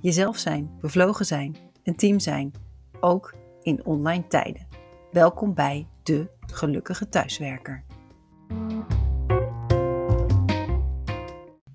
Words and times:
Jezelf 0.00 0.38
zijn, 0.38 0.78
bevlogen 0.80 1.24
zijn, 1.24 1.56
een 1.82 1.96
team 1.96 2.18
zijn, 2.18 2.52
ook 3.00 3.34
in 3.62 3.84
online 3.84 4.26
tijden. 4.26 4.66
Welkom 5.12 5.54
bij 5.54 5.86
de 6.02 6.28
gelukkige 6.52 7.08
thuiswerker. 7.08 7.84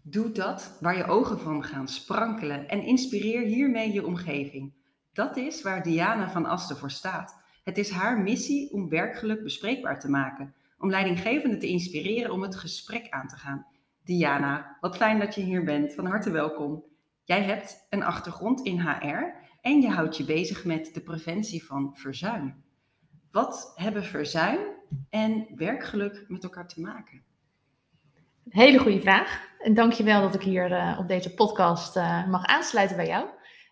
Doe 0.02 0.32
dat 0.32 0.78
waar 0.82 0.98
je 0.98 1.06
ogen 1.06 1.40
van 1.40 1.64
gaan 1.64 1.88
sprankelen 1.88 2.68
en 2.68 2.84
inspireer 2.84 3.42
hiermee 3.42 3.94
je 3.94 4.06
omgeving. 4.06 4.74
Dat 5.14 5.38
is 5.38 5.62
waar 5.62 5.84
Diana 5.84 6.30
van 6.30 6.46
Asten 6.46 6.78
voor 6.78 6.92
staat. 6.92 7.36
Het 7.64 7.78
is 7.78 7.90
haar 7.90 8.22
missie 8.22 8.72
om 8.72 8.90
werkgeluk 8.90 9.44
bespreekbaar 9.44 10.00
te 10.00 10.10
maken, 10.10 10.54
om 10.80 10.90
leidinggevenden 10.90 11.60
te 11.60 11.68
inspireren 11.68 12.32
om 12.32 12.42
het 12.42 12.56
gesprek 12.56 13.10
aan 13.10 13.28
te 13.28 13.36
gaan. 13.36 13.66
Diana, 14.04 14.78
wat 14.82 14.98
fijn 14.98 15.20
dat 15.20 15.36
je 15.36 15.42
hier 15.42 15.64
bent. 15.64 15.94
Van 15.94 16.06
harte 16.06 16.32
welkom. 16.32 16.90
Jij 17.24 17.44
hebt 17.44 17.88
een 17.90 18.04
achtergrond 18.04 18.62
in 18.62 18.80
HR 18.80 19.34
en 19.62 19.82
je 19.82 19.90
houdt 19.90 20.18
je 20.18 20.26
bezig 20.26 20.66
met 20.66 20.94
de 20.94 21.02
preventie 21.02 21.66
van 21.66 21.96
verzuim. 21.96 22.64
Wat 23.32 23.72
hebben 23.76 24.04
verzuim 24.04 24.60
en 25.10 25.48
werkgeluk 25.56 26.26
met 26.28 26.44
elkaar 26.44 26.68
te 26.68 26.82
maken? 26.82 27.24
Hele 28.50 28.78
goede 28.78 29.02
vraag. 29.02 29.50
En 29.60 29.74
dankjewel 29.74 30.22
dat 30.22 30.36
ik 30.36 30.42
hier 30.42 30.72
uh, 30.72 30.98
op 31.00 31.08
deze 31.08 31.34
podcast 31.34 31.98
uh, 31.98 32.28
mag 32.28 32.46
aansluiten 32.46 32.98
bij 32.98 33.08
jou. 33.08 33.28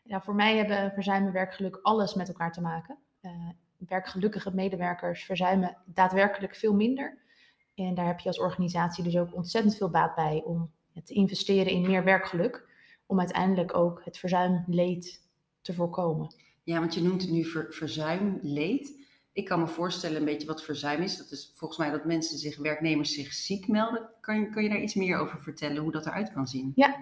Voor 0.09 0.35
mij 0.35 0.57
hebben 0.57 0.91
verzuim 0.91 1.25
en 1.25 1.31
werkgeluk 1.31 1.79
alles 1.81 2.13
met 2.13 2.27
elkaar 2.27 2.51
te 2.51 2.61
maken. 2.61 2.97
Uh, 3.21 3.31
werkgelukkige 3.77 4.55
medewerkers 4.55 5.25
verzuimen 5.25 5.77
daadwerkelijk 5.85 6.55
veel 6.55 6.73
minder. 6.73 7.17
En 7.75 7.95
daar 7.95 8.05
heb 8.05 8.19
je 8.19 8.27
als 8.27 8.39
organisatie 8.39 9.03
dus 9.03 9.17
ook 9.17 9.35
ontzettend 9.35 9.77
veel 9.77 9.89
baat 9.89 10.15
bij 10.15 10.41
om 10.45 10.71
te 11.03 11.13
investeren 11.13 11.71
in 11.71 11.81
meer 11.81 12.03
werkgeluk. 12.03 12.68
Om 13.09 13.19
uiteindelijk 13.19 13.75
ook 13.75 14.01
het 14.03 14.17
verzuimleed 14.17 15.21
te 15.61 15.73
voorkomen. 15.73 16.35
Ja, 16.63 16.79
want 16.79 16.93
je 16.93 17.01
noemt 17.01 17.21
het 17.21 17.31
nu 17.31 17.45
ver, 17.45 17.67
verzuimleed. 17.69 19.07
Ik 19.31 19.45
kan 19.45 19.59
me 19.59 19.67
voorstellen 19.67 20.17
een 20.17 20.25
beetje 20.25 20.47
wat 20.47 20.63
verzuim 20.63 21.01
is. 21.01 21.17
Dat 21.17 21.31
is 21.31 21.51
volgens 21.55 21.79
mij 21.79 21.91
dat 21.91 22.05
mensen 22.05 22.37
zich, 22.37 22.57
werknemers 22.57 23.13
zich 23.13 23.33
ziek 23.33 23.67
melden. 23.67 24.09
Kan 24.21 24.39
je, 24.39 24.49
kan 24.49 24.63
je 24.63 24.69
daar 24.69 24.81
iets 24.81 24.93
meer 24.93 25.17
over 25.17 25.39
vertellen, 25.39 25.81
hoe 25.81 25.91
dat 25.91 26.05
eruit 26.05 26.33
kan 26.33 26.47
zien? 26.47 26.71
Ja, 26.75 26.95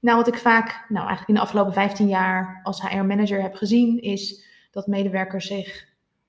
nou 0.00 0.16
wat 0.16 0.26
ik 0.28 0.38
vaak, 0.38 0.84
nou 0.88 1.06
eigenlijk 1.06 1.28
in 1.28 1.34
de 1.34 1.40
afgelopen 1.40 1.72
15 1.72 2.08
jaar 2.08 2.60
als 2.62 2.82
HR-manager 2.82 3.42
heb 3.42 3.54
gezien, 3.54 4.00
is 4.00 4.44
dat 4.70 4.86
medewerkers 4.86 5.46
zich 5.46 5.86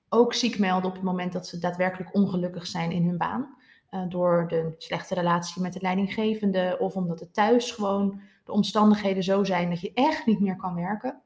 ook 0.08 0.34
ziek 0.34 0.58
melden 0.58 0.88
op 0.88 0.96
het 0.96 1.04
moment 1.04 1.32
dat 1.32 1.46
ze 1.46 1.58
daadwerkelijk 1.58 2.14
ongelukkig 2.14 2.66
zijn 2.66 2.90
in 2.90 3.06
hun 3.06 3.18
baan. 3.18 3.58
Uh, 3.90 4.08
door 4.08 4.48
de 4.48 4.74
slechte 4.78 5.14
relatie 5.14 5.62
met 5.62 5.72
de 5.72 5.80
leidinggevende 5.82 6.76
of 6.78 6.94
omdat 6.94 7.20
het 7.20 7.34
thuis 7.34 7.70
gewoon 7.70 8.20
de 8.50 8.56
omstandigheden 8.56 9.22
zo 9.22 9.44
zijn 9.44 9.70
dat 9.70 9.80
je 9.80 9.92
echt 9.94 10.26
niet 10.26 10.40
meer 10.40 10.56
kan 10.56 10.74
werken. 10.74 11.20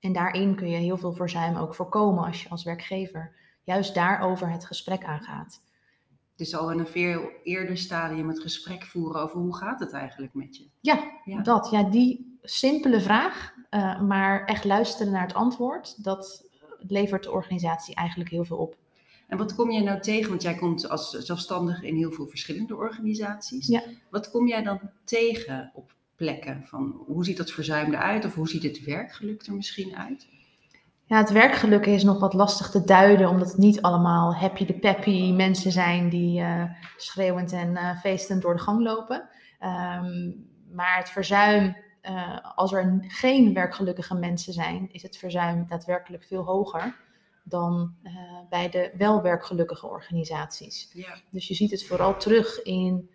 En 0.00 0.12
daarin 0.12 0.54
kun 0.54 0.70
je 0.70 0.76
heel 0.76 0.98
veel 0.98 1.12
verzuim 1.12 1.56
ook 1.56 1.74
voorkomen 1.74 2.24
als 2.24 2.42
je 2.42 2.48
als 2.48 2.64
werkgever 2.64 3.32
juist 3.64 3.94
daarover 3.94 4.50
het 4.50 4.66
gesprek 4.66 5.04
aangaat. 5.04 5.62
Dus 6.36 6.56
al 6.56 6.70
in 6.70 6.78
een 6.78 6.86
veel 6.86 7.30
eerder 7.42 7.76
stadium 7.76 8.28
het 8.28 8.40
gesprek 8.40 8.84
voeren 8.84 9.22
over 9.22 9.40
hoe 9.40 9.56
gaat 9.56 9.80
het 9.80 9.92
eigenlijk 9.92 10.34
met 10.34 10.56
je? 10.56 10.68
Ja, 10.80 11.20
ja. 11.24 11.42
dat. 11.42 11.70
Ja, 11.70 11.82
die 11.82 12.38
simpele 12.42 13.00
vraag, 13.00 13.54
uh, 13.70 14.00
maar 14.00 14.44
echt 14.44 14.64
luisteren 14.64 15.12
naar 15.12 15.26
het 15.26 15.34
antwoord, 15.34 16.04
dat 16.04 16.44
levert 16.78 17.22
de 17.22 17.30
organisatie 17.30 17.94
eigenlijk 17.94 18.30
heel 18.30 18.44
veel 18.44 18.56
op. 18.56 18.76
En 19.26 19.38
wat 19.38 19.54
kom 19.54 19.70
jij 19.70 19.82
nou 19.82 20.00
tegen? 20.00 20.30
Want 20.30 20.42
jij 20.42 20.54
komt 20.54 20.88
als 20.88 21.10
zelfstandige 21.10 21.86
in 21.86 21.96
heel 21.96 22.12
veel 22.12 22.26
verschillende 22.26 22.76
organisaties. 22.76 23.66
Ja. 23.66 23.82
Wat 24.10 24.30
kom 24.30 24.46
jij 24.46 24.62
dan 24.62 24.80
tegen 25.04 25.70
op 25.74 25.94
plekken? 26.20 26.64
Van 26.64 27.02
hoe 27.06 27.24
ziet 27.24 27.36
dat 27.36 27.50
verzuim 27.50 27.94
eruit? 27.94 28.24
Of 28.24 28.34
hoe 28.34 28.48
ziet 28.48 28.62
het 28.62 28.84
werkgeluk 28.84 29.46
er 29.46 29.54
misschien 29.54 29.96
uit? 29.96 30.28
Ja, 31.04 31.16
het 31.18 31.30
werkgeluk 31.30 31.86
is 31.86 32.02
nog 32.02 32.20
wat 32.20 32.34
lastig 32.34 32.70
te 32.70 32.84
duiden, 32.84 33.28
omdat 33.28 33.48
het 33.48 33.56
niet 33.56 33.82
allemaal 33.82 34.34
happy 34.34 34.66
de 34.66 34.78
peppy 34.78 35.32
mensen 35.32 35.72
zijn 35.72 36.08
die 36.08 36.40
uh, 36.40 36.64
schreeuwend 36.96 37.52
en 37.52 37.70
uh, 37.70 38.00
feestend 38.00 38.42
door 38.42 38.54
de 38.54 38.62
gang 38.62 38.82
lopen. 38.82 39.28
Um, 39.62 40.48
maar 40.72 40.96
het 40.96 41.10
verzuim, 41.10 41.76
uh, 42.02 42.38
als 42.54 42.72
er 42.72 43.04
geen 43.08 43.54
werkgelukkige 43.54 44.14
mensen 44.14 44.52
zijn, 44.52 44.88
is 44.92 45.02
het 45.02 45.16
verzuim 45.16 45.66
daadwerkelijk 45.66 46.24
veel 46.24 46.44
hoger 46.44 46.96
dan 47.44 47.94
bij 48.48 48.68
de 48.68 48.92
wel 48.96 49.22
werkgelukkige 49.22 49.86
organisaties. 49.86 50.90
Ja. 50.92 51.14
Dus 51.30 51.48
je 51.48 51.54
ziet 51.54 51.70
het 51.70 51.86
vooral 51.86 52.16
terug 52.16 52.62
in 52.62 53.10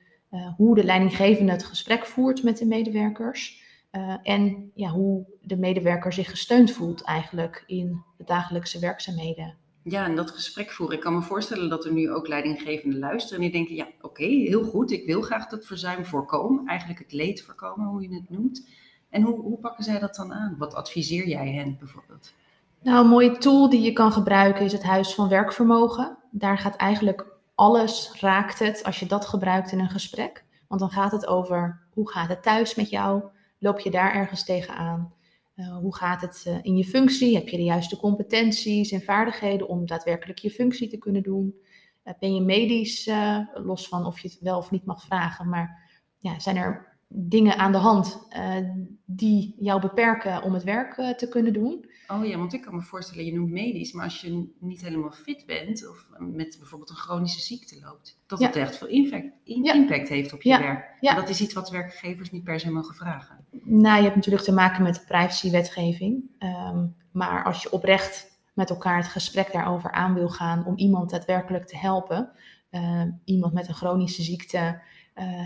hoe 0.57 0.75
de 0.75 0.83
leidinggevende 0.83 1.51
het 1.51 1.63
gesprek 1.63 2.05
voert 2.05 2.43
met 2.43 2.57
de 2.57 2.65
medewerkers. 2.65 3.63
Uh, 3.91 4.15
en 4.23 4.71
ja, 4.73 4.89
hoe 4.89 5.25
de 5.41 5.57
medewerker 5.57 6.13
zich 6.13 6.29
gesteund 6.29 6.71
voelt 6.71 7.03
eigenlijk 7.03 7.63
in 7.67 8.03
de 8.17 8.23
dagelijkse 8.23 8.79
werkzaamheden. 8.79 9.55
Ja, 9.83 10.05
en 10.05 10.15
dat 10.15 10.31
gesprek 10.31 10.71
voeren. 10.71 10.95
Ik 10.95 11.01
kan 11.01 11.13
me 11.13 11.21
voorstellen 11.21 11.69
dat 11.69 11.85
er 11.85 11.91
nu 11.91 12.11
ook 12.11 12.27
leidinggevenden 12.27 12.99
luisteren 12.99 13.35
en 13.35 13.41
die 13.41 13.51
denken, 13.51 13.75
ja, 13.75 13.87
oké, 13.97 14.05
okay, 14.05 14.27
heel 14.27 14.63
goed, 14.63 14.91
ik 14.91 15.05
wil 15.05 15.21
graag 15.21 15.47
dat 15.47 15.65
verzuim 15.65 16.05
voorkomen, 16.05 16.65
eigenlijk 16.65 16.99
het 16.99 17.11
leed 17.11 17.41
voorkomen, 17.41 17.87
hoe 17.87 18.01
je 18.01 18.15
het 18.15 18.29
noemt. 18.29 18.67
En 19.09 19.21
hoe, 19.21 19.41
hoe 19.41 19.57
pakken 19.57 19.83
zij 19.83 19.99
dat 19.99 20.15
dan 20.15 20.33
aan? 20.33 20.55
Wat 20.57 20.73
adviseer 20.73 21.27
jij 21.27 21.51
hen 21.51 21.75
bijvoorbeeld? 21.79 22.33
Nou, 22.81 23.03
een 23.03 23.09
mooie 23.09 23.37
tool 23.37 23.69
die 23.69 23.81
je 23.81 23.93
kan 23.93 24.11
gebruiken 24.11 24.65
is 24.65 24.71
het 24.71 24.83
Huis 24.83 25.13
van 25.13 25.29
Werkvermogen. 25.29 26.17
Daar 26.31 26.57
gaat 26.57 26.75
eigenlijk 26.75 27.25
alles, 27.55 28.11
raakt 28.19 28.59
het, 28.59 28.83
als 28.83 28.99
je 28.99 29.05
dat 29.05 29.25
gebruikt 29.25 29.71
in 29.71 29.79
een 29.79 29.89
gesprek. 29.89 30.43
Want 30.67 30.81
dan 30.81 30.89
gaat 30.89 31.11
het 31.11 31.27
over, 31.27 31.87
hoe 31.89 32.09
gaat 32.09 32.29
het 32.29 32.43
thuis 32.43 32.75
met 32.75 32.89
jou? 32.89 33.23
Loop 33.59 33.79
je 33.79 33.91
daar 33.91 34.13
ergens 34.13 34.43
tegenaan? 34.43 35.13
Uh, 35.55 35.77
hoe 35.77 35.95
gaat 35.95 36.21
het 36.21 36.45
uh, 36.47 36.57
in 36.61 36.77
je 36.77 36.85
functie? 36.85 37.35
Heb 37.35 37.47
je 37.47 37.57
de 37.57 37.63
juiste 37.63 37.97
competenties 37.97 38.91
en 38.91 39.01
vaardigheden 39.01 39.67
om 39.67 39.85
daadwerkelijk 39.85 40.39
je 40.39 40.51
functie 40.51 40.87
te 40.87 40.97
kunnen 40.97 41.23
doen? 41.23 41.55
Uh, 42.03 42.13
ben 42.19 42.35
je 42.35 42.41
medisch, 42.41 43.09
los 43.53 43.87
van 43.87 44.05
of 44.05 44.19
je 44.19 44.27
het 44.27 44.39
wel 44.39 44.57
of 44.57 44.71
niet 44.71 44.85
mag 44.85 45.03
vragen, 45.03 45.49
maar 45.49 45.83
ja, 46.19 46.39
zijn 46.39 46.57
er 46.57 46.94
dingen 47.07 47.57
aan 47.57 47.71
de 47.71 47.77
hand 47.77 48.27
die 49.05 49.55
jou 49.59 49.81
beperken 49.81 50.43
om 50.43 50.53
het 50.53 50.63
werk 50.63 51.17
te 51.17 51.27
kunnen 51.29 51.53
doen? 51.53 51.93
Oh 52.07 52.25
ja, 52.25 52.37
want 52.37 52.53
ik 52.53 52.61
kan 52.61 52.75
me 52.75 52.81
voorstellen, 52.81 53.25
je 53.25 53.33
noemt 53.33 53.51
medisch, 53.51 53.91
maar 53.91 54.03
als 54.03 54.21
je 54.21 54.53
niet 54.59 54.81
helemaal 54.81 55.11
fit 55.11 55.45
bent 55.45 55.89
of 55.89 56.09
met 56.19 56.55
bijvoorbeeld 56.59 56.89
een 56.89 56.95
chronische 56.95 57.41
ziekte 57.41 57.79
loopt, 57.81 58.19
dat 58.27 58.39
ja. 58.39 58.45
het 58.45 58.55
echt 58.55 58.77
veel 58.77 58.87
impact, 58.87 59.25
in, 59.43 59.63
impact 59.63 60.07
heeft 60.07 60.33
op 60.33 60.41
je 60.41 60.49
ja. 60.49 60.59
werk. 60.59 60.97
En 60.99 61.15
dat 61.15 61.29
is 61.29 61.41
iets 61.41 61.53
wat 61.53 61.69
werkgevers 61.69 62.31
niet 62.31 62.43
per 62.43 62.59
se 62.59 62.71
mogen 62.71 62.95
vragen. 62.95 63.45
Nou, 63.63 63.97
je 63.97 64.03
hebt 64.03 64.15
natuurlijk 64.15 64.43
te 64.43 64.53
maken 64.53 64.83
met 64.83 65.03
privacywetgeving. 65.07 66.23
Um, 66.39 66.95
maar 67.11 67.43
als 67.43 67.63
je 67.63 67.71
oprecht 67.71 68.39
met 68.53 68.69
elkaar 68.69 68.97
het 68.97 69.07
gesprek 69.07 69.51
daarover 69.51 69.91
aan 69.91 70.13
wil 70.13 70.29
gaan 70.29 70.65
om 70.65 70.77
iemand 70.77 71.09
daadwerkelijk 71.09 71.67
te 71.67 71.77
helpen, 71.77 72.31
uh, 72.71 73.03
iemand 73.23 73.53
met 73.53 73.67
een 73.67 73.73
chronische 73.73 74.21
ziekte 74.21 74.81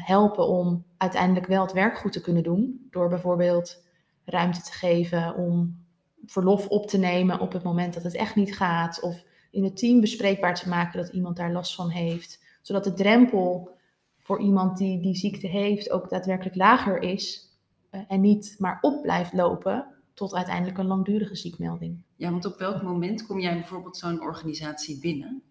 helpen 0.06 0.48
om 0.48 0.86
uiteindelijk 0.98 1.46
wel 1.46 1.62
het 1.62 1.74
werk 1.74 1.98
goed 1.98 2.12
te 2.12 2.22
kunnen 2.22 2.44
doen, 2.44 2.88
door 2.90 3.10
bijvoorbeeld 3.10 3.84
ruimte 4.26 4.62
te 4.62 4.72
geven 4.72 5.36
om 5.36 5.86
verlof 6.26 6.68
op 6.68 6.88
te 6.88 6.98
nemen 6.98 7.40
op 7.40 7.52
het 7.54 7.64
moment 7.64 7.94
dat 7.94 8.04
het 8.04 8.16
echt 8.16 8.36
niet 8.36 8.56
gaat, 8.56 9.02
of 9.02 9.24
in 9.52 9.64
het 9.64 9.78
team 9.78 10.00
bespreekbaar 10.00 10.56
te 10.56 10.70
maken 10.70 11.02
dat 11.02 11.14
iemand 11.14 11.38
daar 11.38 11.52
last 11.52 11.76
van 11.76 11.90
heeft, 11.90 12.44
zodat 12.62 12.84
de 12.84 12.94
drempel 12.94 13.78
voor 14.18 14.42
iemand 14.42 14.78
die 14.78 15.02
die 15.02 15.16
ziekte 15.16 15.48
heeft 15.48 15.92
ook 15.92 16.10
daadwerkelijk 16.10 16.56
lager 16.56 17.02
is 17.02 17.50
uh, 17.92 18.02
en 18.08 18.22
niet 18.22 18.56
maar 18.58 18.78
op 18.82 19.02
blijft 19.02 19.34
lopen 19.34 19.86
tot 20.14 20.36
uiteindelijk 20.36 20.78
een 20.78 20.88
langdurige 20.88 21.36
ziekmelding. 21.36 22.04
Ja, 22.16 22.32
want 22.32 22.46
op 22.46 22.58
welk 22.58 22.82
moment 22.82 23.26
kom 23.26 23.40
jij 23.40 23.54
bijvoorbeeld 23.54 23.98
zo'n 23.98 24.22
organisatie 24.22 25.00
binnen? 25.00 25.44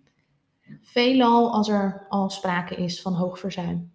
Veelal 0.83 1.53
als 1.53 1.69
er 1.69 2.07
al 2.09 2.31
sprake 2.31 2.75
is 2.75 3.03
van 3.03 3.15
hoog 3.15 3.39
verzuim. 3.39 3.93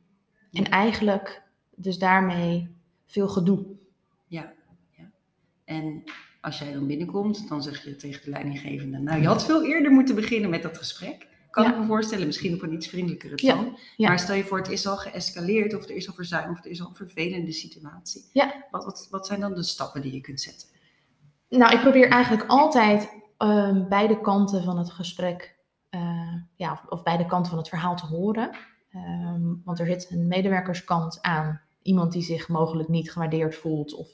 En 0.53 0.69
eigenlijk 0.69 1.41
dus 1.75 1.97
daarmee 1.97 2.75
veel 3.05 3.27
gedoe. 3.27 3.65
Ja, 4.27 4.53
ja. 4.97 5.11
En 5.65 6.03
als 6.41 6.59
jij 6.59 6.73
dan 6.73 6.87
binnenkomt, 6.87 7.47
dan 7.49 7.63
zeg 7.63 7.83
je 7.83 7.95
tegen 7.95 8.23
de 8.23 8.29
leidinggevende: 8.29 8.97
Nou, 8.97 9.21
je 9.21 9.27
had 9.27 9.45
veel 9.45 9.65
eerder 9.65 9.91
moeten 9.91 10.15
beginnen 10.15 10.49
met 10.49 10.61
dat 10.61 10.77
gesprek. 10.77 11.27
Kan 11.49 11.63
ja. 11.63 11.71
ik 11.71 11.79
me 11.79 11.85
voorstellen, 11.85 12.25
misschien 12.25 12.53
op 12.53 12.61
een 12.61 12.73
iets 12.73 12.87
vriendelijkere 12.87 13.35
toon. 13.35 13.65
Ja. 13.65 13.77
Ja. 13.95 14.07
Maar 14.07 14.19
stel 14.19 14.35
je 14.35 14.43
voor, 14.43 14.57
het 14.57 14.69
is 14.69 14.87
al 14.87 14.97
geëscaleerd, 14.97 15.75
of 15.75 15.83
er 15.83 15.95
is 15.95 16.07
al 16.07 16.13
verzuim, 16.13 16.51
of 16.51 16.59
er 16.63 16.71
is 16.71 16.81
al 16.81 16.87
een 16.87 16.95
vervelende 16.95 17.51
situatie. 17.51 18.29
Ja. 18.31 18.65
Wat, 18.71 18.85
wat, 18.85 19.07
wat 19.09 19.27
zijn 19.27 19.39
dan 19.39 19.53
de 19.53 19.63
stappen 19.63 20.01
die 20.01 20.13
je 20.13 20.21
kunt 20.21 20.41
zetten? 20.41 20.67
Nou, 21.49 21.73
ik 21.73 21.81
probeer 21.81 22.09
eigenlijk 22.09 22.49
altijd 22.49 23.09
um, 23.37 23.89
beide 23.89 24.21
kanten 24.21 24.63
van 24.63 24.77
het 24.77 24.91
gesprek, 24.91 25.55
uh, 25.89 26.33
ja, 26.55 26.71
of, 26.71 26.85
of, 26.89 27.03
beide 27.03 27.25
kanten 27.25 27.49
van 27.49 27.59
het 27.59 27.69
verhaal 27.69 27.95
te 27.95 28.05
horen. 28.05 28.55
Um, 28.95 29.61
want 29.65 29.79
er 29.79 29.85
zit 29.85 30.07
een 30.11 30.27
medewerkerskant 30.27 31.21
aan. 31.21 31.61
Iemand 31.81 32.11
die 32.11 32.21
zich 32.21 32.47
mogelijk 32.47 32.89
niet 32.89 33.11
gewaardeerd 33.11 33.55
voelt 33.55 33.93
of 33.93 34.09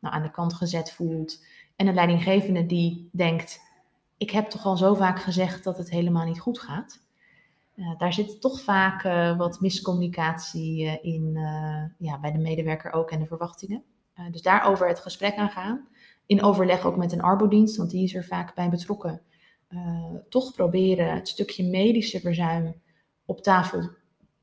nou, 0.00 0.14
aan 0.14 0.22
de 0.22 0.30
kant 0.30 0.54
gezet 0.54 0.92
voelt. 0.92 1.44
En 1.76 1.86
een 1.86 1.94
leidinggevende 1.94 2.66
die 2.66 3.08
denkt, 3.12 3.60
ik 4.16 4.30
heb 4.30 4.50
toch 4.50 4.64
al 4.64 4.76
zo 4.76 4.94
vaak 4.94 5.20
gezegd 5.20 5.64
dat 5.64 5.78
het 5.78 5.90
helemaal 5.90 6.26
niet 6.26 6.40
goed 6.40 6.58
gaat. 6.58 7.00
Uh, 7.76 7.98
daar 7.98 8.12
zit 8.12 8.40
toch 8.40 8.60
vaak 8.60 9.04
uh, 9.04 9.36
wat 9.36 9.60
miscommunicatie 9.60 10.84
uh, 10.84 11.04
in, 11.04 11.38
ja, 11.98 12.20
bij 12.20 12.32
de 12.32 12.38
medewerker 12.38 12.92
ook 12.92 13.10
en 13.10 13.18
de 13.18 13.26
verwachtingen. 13.26 13.82
dus 14.30 14.42
daarover 14.42 14.88
het 14.88 15.00
gesprek 15.00 15.36
aangaan 15.36 15.88
in 16.26 16.42
overleg 16.42 16.84
ook 16.84 16.96
met 16.96 17.12
een 17.12 17.22
arbodienst, 17.22 17.76
want 17.76 17.90
die 17.90 18.04
is 18.04 18.14
er 18.14 18.24
vaak 18.24 18.54
bij 18.54 18.68
betrokken, 18.68 19.20
toch 20.28 20.54
proberen 20.54 21.14
het 21.14 21.28
stukje 21.28 21.64
medische 21.64 22.20
verzuim 22.20 22.74
op 23.24 23.42
tafel 23.42 23.90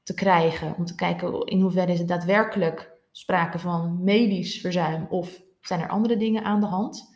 te 0.07 0.13
krijgen. 0.13 0.75
Om 0.77 0.85
te 0.85 0.95
kijken 0.95 1.45
in 1.45 1.61
hoeverre 1.61 1.91
is 1.91 1.99
het 1.99 2.07
daadwerkelijk 2.07 2.91
sprake 3.11 3.59
van 3.59 4.03
medisch 4.03 4.61
verzuim 4.61 5.05
of 5.09 5.41
zijn 5.61 5.79
er 5.79 5.89
andere 5.89 6.17
dingen 6.17 6.43
aan 6.43 6.59
de 6.59 6.65
hand. 6.65 7.15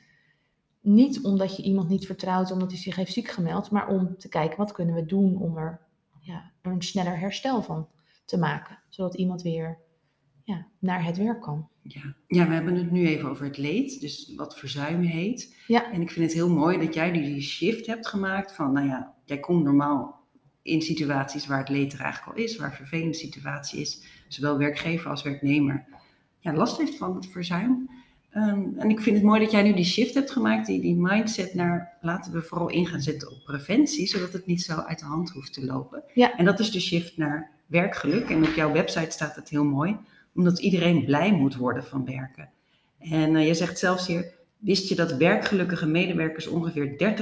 Niet 0.81 1.23
omdat 1.23 1.55
je 1.55 1.63
iemand 1.63 1.89
niet 1.89 2.05
vertrouwt 2.05 2.51
omdat 2.51 2.71
hij 2.71 2.79
zich 2.79 2.95
heeft 2.95 3.13
ziek 3.13 3.27
gemeld, 3.27 3.71
maar 3.71 3.87
om 3.87 4.17
te 4.17 4.29
kijken 4.29 4.57
wat 4.57 4.71
kunnen 4.71 4.95
we 4.95 5.05
doen 5.05 5.37
om 5.37 5.57
er, 5.57 5.81
ja, 6.19 6.51
een 6.61 6.81
sneller 6.81 7.19
herstel 7.19 7.61
van 7.61 7.87
te 8.25 8.37
maken. 8.37 8.79
Zodat 8.89 9.15
iemand 9.15 9.41
weer 9.41 9.77
ja, 10.43 10.67
naar 10.79 11.05
het 11.05 11.17
werk 11.17 11.41
kan. 11.41 11.67
Ja. 11.81 12.15
ja, 12.27 12.47
we 12.47 12.53
hebben 12.53 12.75
het 12.75 12.91
nu 12.91 13.07
even 13.07 13.29
over 13.29 13.45
het 13.45 13.57
leed, 13.57 14.01
dus 14.01 14.33
wat 14.35 14.57
verzuimen 14.57 15.07
heet. 15.07 15.57
Ja. 15.67 15.91
En 15.91 16.01
ik 16.01 16.11
vind 16.11 16.25
het 16.25 16.33
heel 16.33 16.49
mooi 16.49 16.77
dat 16.77 16.93
jij 16.93 17.11
die 17.11 17.41
shift 17.41 17.85
hebt 17.85 18.07
gemaakt 18.07 18.55
van, 18.55 18.71
nou 18.71 18.87
ja, 18.87 19.13
jij 19.25 19.39
komt 19.39 19.63
normaal 19.63 20.20
in 20.61 20.81
situaties 20.81 21.47
waar 21.47 21.59
het 21.59 21.69
leed 21.69 21.93
er 21.93 21.99
eigenlijk 21.99 22.37
al 22.37 22.43
is, 22.43 22.57
waar 22.57 22.69
een 22.69 22.75
vervelende 22.75 23.13
situatie 23.13 23.81
is, 23.81 24.01
zowel 24.27 24.57
werkgever 24.57 25.09
als 25.09 25.23
werknemer 25.23 25.85
ja, 26.41 26.53
last 26.53 26.77
heeft 26.77 26.97
van 26.97 27.15
het 27.15 27.27
verzuim. 27.27 27.89
Ehm, 28.29 28.63
en 28.77 28.89
ik 28.89 28.99
vind 28.99 29.15
het 29.15 29.25
mooi 29.25 29.39
dat 29.39 29.51
jij 29.51 29.63
nu 29.63 29.73
die 29.73 29.85
shift 29.85 30.13
hebt 30.13 30.31
gemaakt, 30.31 30.67
die, 30.67 30.81
die 30.81 30.95
mindset 30.95 31.53
naar 31.53 31.97
laten 32.01 32.31
we 32.31 32.41
vooral 32.41 32.69
in 32.69 32.87
gaan 32.87 33.01
zetten 33.01 33.31
op 33.31 33.43
preventie, 33.43 34.07
zodat 34.07 34.33
het 34.33 34.45
niet 34.45 34.61
zo 34.61 34.73
uit 34.75 34.99
de 34.99 35.05
hand 35.05 35.29
hoeft 35.29 35.53
te 35.53 35.65
lopen. 35.65 36.03
Ja. 36.13 36.37
En 36.37 36.45
dat 36.45 36.59
is 36.59 36.71
de 36.71 36.79
shift 36.79 37.17
naar 37.17 37.49
werkgeluk. 37.65 38.29
En 38.29 38.43
op 38.43 38.53
jouw 38.53 38.71
website 38.71 39.11
staat 39.11 39.35
het 39.35 39.49
heel 39.49 39.63
mooi 39.63 39.97
omdat 40.35 40.59
iedereen 40.59 41.05
blij 41.05 41.31
moet 41.31 41.55
worden 41.55 41.83
van 41.83 42.05
werken. 42.05 42.49
En 42.99 43.35
uh, 43.35 43.47
je 43.47 43.53
zegt 43.53 43.79
zelfs 43.79 44.07
hier, 44.07 44.33
wist 44.61 44.89
je 44.89 44.95
dat 44.95 45.11
werkgelukkige 45.11 45.87
medewerkers 45.87 46.47
ongeveer 46.47 47.15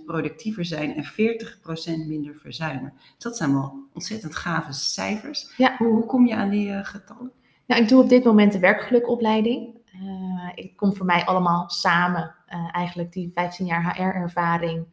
30% 0.00 0.04
productiever 0.04 0.64
zijn 0.64 0.94
en 0.94 1.04
40% 1.04 2.06
minder 2.06 2.34
verzuimen? 2.34 2.92
Dat 3.18 3.36
zijn 3.36 3.52
wel 3.52 3.88
ontzettend 3.92 4.36
gave 4.36 4.72
cijfers. 4.72 5.52
Ja. 5.56 5.74
Hoe, 5.78 5.88
hoe 5.88 6.06
kom 6.06 6.26
je 6.26 6.34
aan 6.34 6.50
die 6.50 6.68
uh, 6.68 6.84
getallen? 6.84 7.32
Nou, 7.66 7.82
ik 7.82 7.88
doe 7.88 8.02
op 8.02 8.08
dit 8.08 8.24
moment 8.24 8.52
de 8.52 8.58
werkgelukopleiding. 8.58 9.74
Uh, 9.94 10.48
ik 10.54 10.76
kom 10.76 10.96
voor 10.96 11.06
mij 11.06 11.24
allemaal 11.24 11.70
samen. 11.70 12.34
eigenlijk 12.72 13.12
die 13.12 13.30
15 13.34 13.66
jaar 13.66 13.96
HR-ervaring 13.96 14.86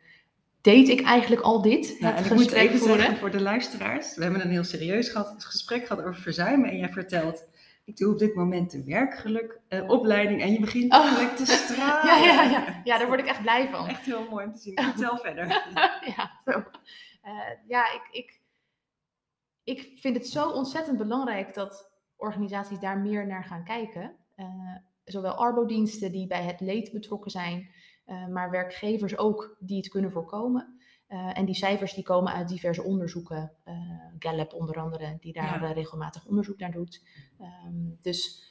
deed 0.62 0.90
ik 0.90 1.02
eigenlijk 1.02 1.42
al 1.42 1.62
dit. 1.62 1.98
Het 2.00 2.26
ik 2.26 2.34
moet 2.34 2.52
even 2.52 2.80
zeggen 2.80 3.18
voor 3.18 3.32
de 3.32 3.42
luisteraars. 3.42 4.16
We 4.16 4.24
hebben 4.24 4.42
een 4.42 4.50
heel 4.50 4.64
serieus 4.64 5.10
gehad, 5.10 5.36
gesprek 5.38 5.88
gehad 5.88 6.06
over 6.06 6.22
verzuimen. 6.22 6.70
En 6.70 6.78
jij 6.78 6.90
vertelt, 6.90 7.46
ik 7.88 7.98
doe 7.98 8.14
op 8.14 8.20
dit 8.20 8.36
moment 8.36 8.72
de 8.72 8.84
werkgeluk 8.84 9.60
uh, 9.70 9.90
opleiding. 9.90 10.42
En 10.42 10.52
je 10.52 10.60
begint 10.60 10.94
oh. 10.94 11.36
te 11.36 11.46
stralen. 11.64 12.06
Ja, 12.06 12.18
ja, 12.18 12.44
ja. 12.44 12.82
ja, 12.84 12.98
daar 13.00 13.08
word 13.08 13.20
ik 13.20 13.26
echt 13.26 13.42
blij 13.42 13.68
van. 13.70 13.88
Echt 13.88 14.06
heel 14.06 14.30
mooi 14.30 14.46
om 14.46 14.54
te 14.54 14.62
zien. 14.62 14.80
Vertel 14.84 15.18
verder. 15.18 15.48
ja, 16.16 16.42
zo. 16.46 16.64
Uh, 17.24 17.50
ja, 17.68 17.94
ik, 17.94 18.08
ik, 18.12 18.42
ik 19.64 20.00
vind 20.00 20.16
het 20.16 20.28
zo 20.28 20.50
ontzettend 20.50 20.98
belangrijk 20.98 21.54
dat 21.54 21.92
organisaties 22.16 22.80
daar 22.80 22.98
meer 22.98 23.28
naar 23.28 23.44
gaan 23.44 23.64
kijken. 23.64 24.16
Uh, 24.36 24.76
zowel 25.04 25.34
arbodiensten 25.34 26.12
die 26.12 26.28
bij 26.28 26.44
het 26.44 26.60
leed 26.60 26.92
betrokken 26.92 27.32
zijn, 27.32 27.70
uh, 28.06 28.28
maar 28.28 28.52
werkgevers 28.52 29.18
ook 29.18 29.58
die 29.60 29.78
het 29.78 29.90
kunnen 29.90 30.12
voorkomen. 30.12 30.76
En 31.08 31.46
die 31.46 31.56
cijfers 31.56 31.94
die 31.94 32.04
komen 32.04 32.34
uit 32.34 32.48
diverse 32.48 32.84
onderzoeken, 32.84 33.52
uh, 33.66 33.77
Gallup 34.20 34.54
onder 34.54 34.76
andere, 34.76 35.18
die 35.20 35.34
daar 35.34 35.74
regelmatig 35.74 36.26
onderzoek 36.26 36.60
naar 36.60 36.72
doet. 36.72 37.04
Um, 37.40 37.98
dus 38.02 38.46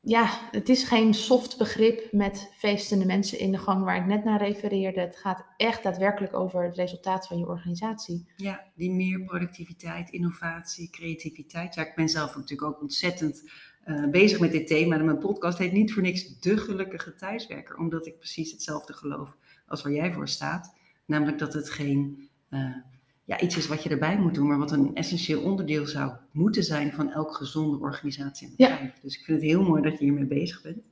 ja, 0.00 0.48
het 0.50 0.68
is 0.68 0.84
geen 0.84 1.14
soft 1.14 1.58
begrip 1.58 2.12
met 2.12 2.50
feestende 2.54 3.04
mensen 3.06 3.38
in 3.38 3.52
de 3.52 3.58
gang 3.58 3.84
waar 3.84 3.96
ik 3.96 4.06
net 4.06 4.24
naar 4.24 4.42
refereerde. 4.42 5.00
Het 5.00 5.16
gaat 5.16 5.44
echt 5.56 5.82
daadwerkelijk 5.82 6.34
over 6.34 6.64
het 6.64 6.76
resultaat 6.76 7.26
van 7.26 7.38
je 7.38 7.46
organisatie. 7.46 8.28
Ja, 8.36 8.64
die 8.74 8.90
meer 8.90 9.24
productiviteit, 9.24 10.10
innovatie, 10.10 10.90
creativiteit. 10.90 11.74
Ja, 11.74 11.86
ik 11.86 11.94
ben 11.94 12.08
zelf 12.08 12.36
natuurlijk 12.36 12.68
ook 12.68 12.80
ontzettend 12.80 13.50
uh, 13.86 14.10
bezig 14.10 14.40
met 14.40 14.52
dit 14.52 14.66
thema. 14.66 14.96
En 14.96 15.04
mijn 15.04 15.18
podcast 15.18 15.58
heet 15.58 15.72
niet 15.72 15.92
voor 15.92 16.02
niks 16.02 16.38
De 16.38 16.56
Gelukkige 16.56 17.14
Thuiswerker, 17.14 17.76
omdat 17.76 18.06
ik 18.06 18.18
precies 18.18 18.52
hetzelfde 18.52 18.92
geloof 18.92 19.36
als 19.66 19.82
waar 19.82 19.92
jij 19.92 20.12
voor 20.12 20.28
staat. 20.28 20.74
Namelijk 21.06 21.38
dat 21.38 21.54
het 21.54 21.70
geen 21.70 22.28
uh, 22.50 22.76
ja, 23.24 23.40
iets 23.40 23.56
is 23.56 23.66
wat 23.66 23.82
je 23.82 23.88
erbij 23.88 24.18
moet 24.18 24.34
doen, 24.34 24.46
maar 24.46 24.58
wat 24.58 24.72
een 24.72 24.94
essentieel 24.94 25.42
onderdeel 25.42 25.86
zou 25.86 26.12
moeten 26.32 26.62
zijn 26.62 26.92
van 26.92 27.10
elke 27.10 27.34
gezonde 27.34 27.78
organisatie 27.78 28.46
en 28.46 28.54
bedrijf. 28.56 28.94
Ja. 28.94 29.00
Dus 29.02 29.18
ik 29.18 29.24
vind 29.24 29.40
het 29.40 29.50
heel 29.50 29.62
mooi 29.62 29.82
dat 29.82 29.98
je 29.98 30.04
hiermee 30.04 30.24
bezig 30.24 30.62
bent. 30.62 30.82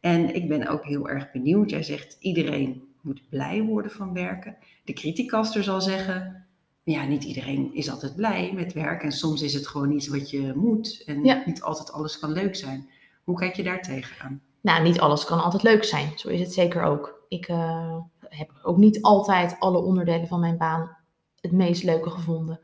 En 0.00 0.34
ik 0.34 0.48
ben 0.48 0.68
ook 0.68 0.84
heel 0.84 1.08
erg 1.08 1.32
benieuwd. 1.32 1.70
Jij 1.70 1.82
zegt 1.82 2.16
iedereen 2.20 2.82
moet 3.00 3.22
blij 3.28 3.62
worden 3.62 3.90
van 3.90 4.12
werken. 4.12 4.56
De 4.84 4.92
criticaster 4.92 5.62
zal 5.62 5.80
zeggen, 5.80 6.46
ja, 6.82 7.04
niet 7.04 7.24
iedereen 7.24 7.74
is 7.74 7.90
altijd 7.90 8.16
blij 8.16 8.52
met 8.54 8.72
werk. 8.72 9.02
En 9.02 9.12
soms 9.12 9.42
is 9.42 9.54
het 9.54 9.66
gewoon 9.66 9.90
iets 9.90 10.08
wat 10.08 10.30
je 10.30 10.52
moet. 10.54 11.02
En 11.06 11.20
niet 11.46 11.62
altijd 11.62 11.92
alles 11.92 12.18
kan 12.18 12.32
leuk 12.32 12.56
zijn. 12.56 12.88
Hoe 13.24 13.36
kijk 13.36 13.54
je 13.54 13.62
daar 13.62 13.82
tegenaan? 13.82 14.40
Nou, 14.60 14.82
niet 14.82 15.00
alles 15.00 15.24
kan 15.24 15.42
altijd 15.42 15.62
leuk 15.62 15.84
zijn. 15.84 16.12
Zo 16.16 16.28
is 16.28 16.40
het 16.40 16.52
zeker 16.52 16.82
ook. 16.82 17.24
Ik 17.28 17.48
uh, 17.48 17.96
heb 18.28 18.50
ook 18.62 18.76
niet 18.76 19.02
altijd 19.02 19.56
alle 19.58 19.78
onderdelen 19.78 20.28
van 20.28 20.40
mijn 20.40 20.56
baan 20.56 20.96
het 21.44 21.52
meest 21.52 21.82
leuke 21.82 22.10
gevonden. 22.10 22.60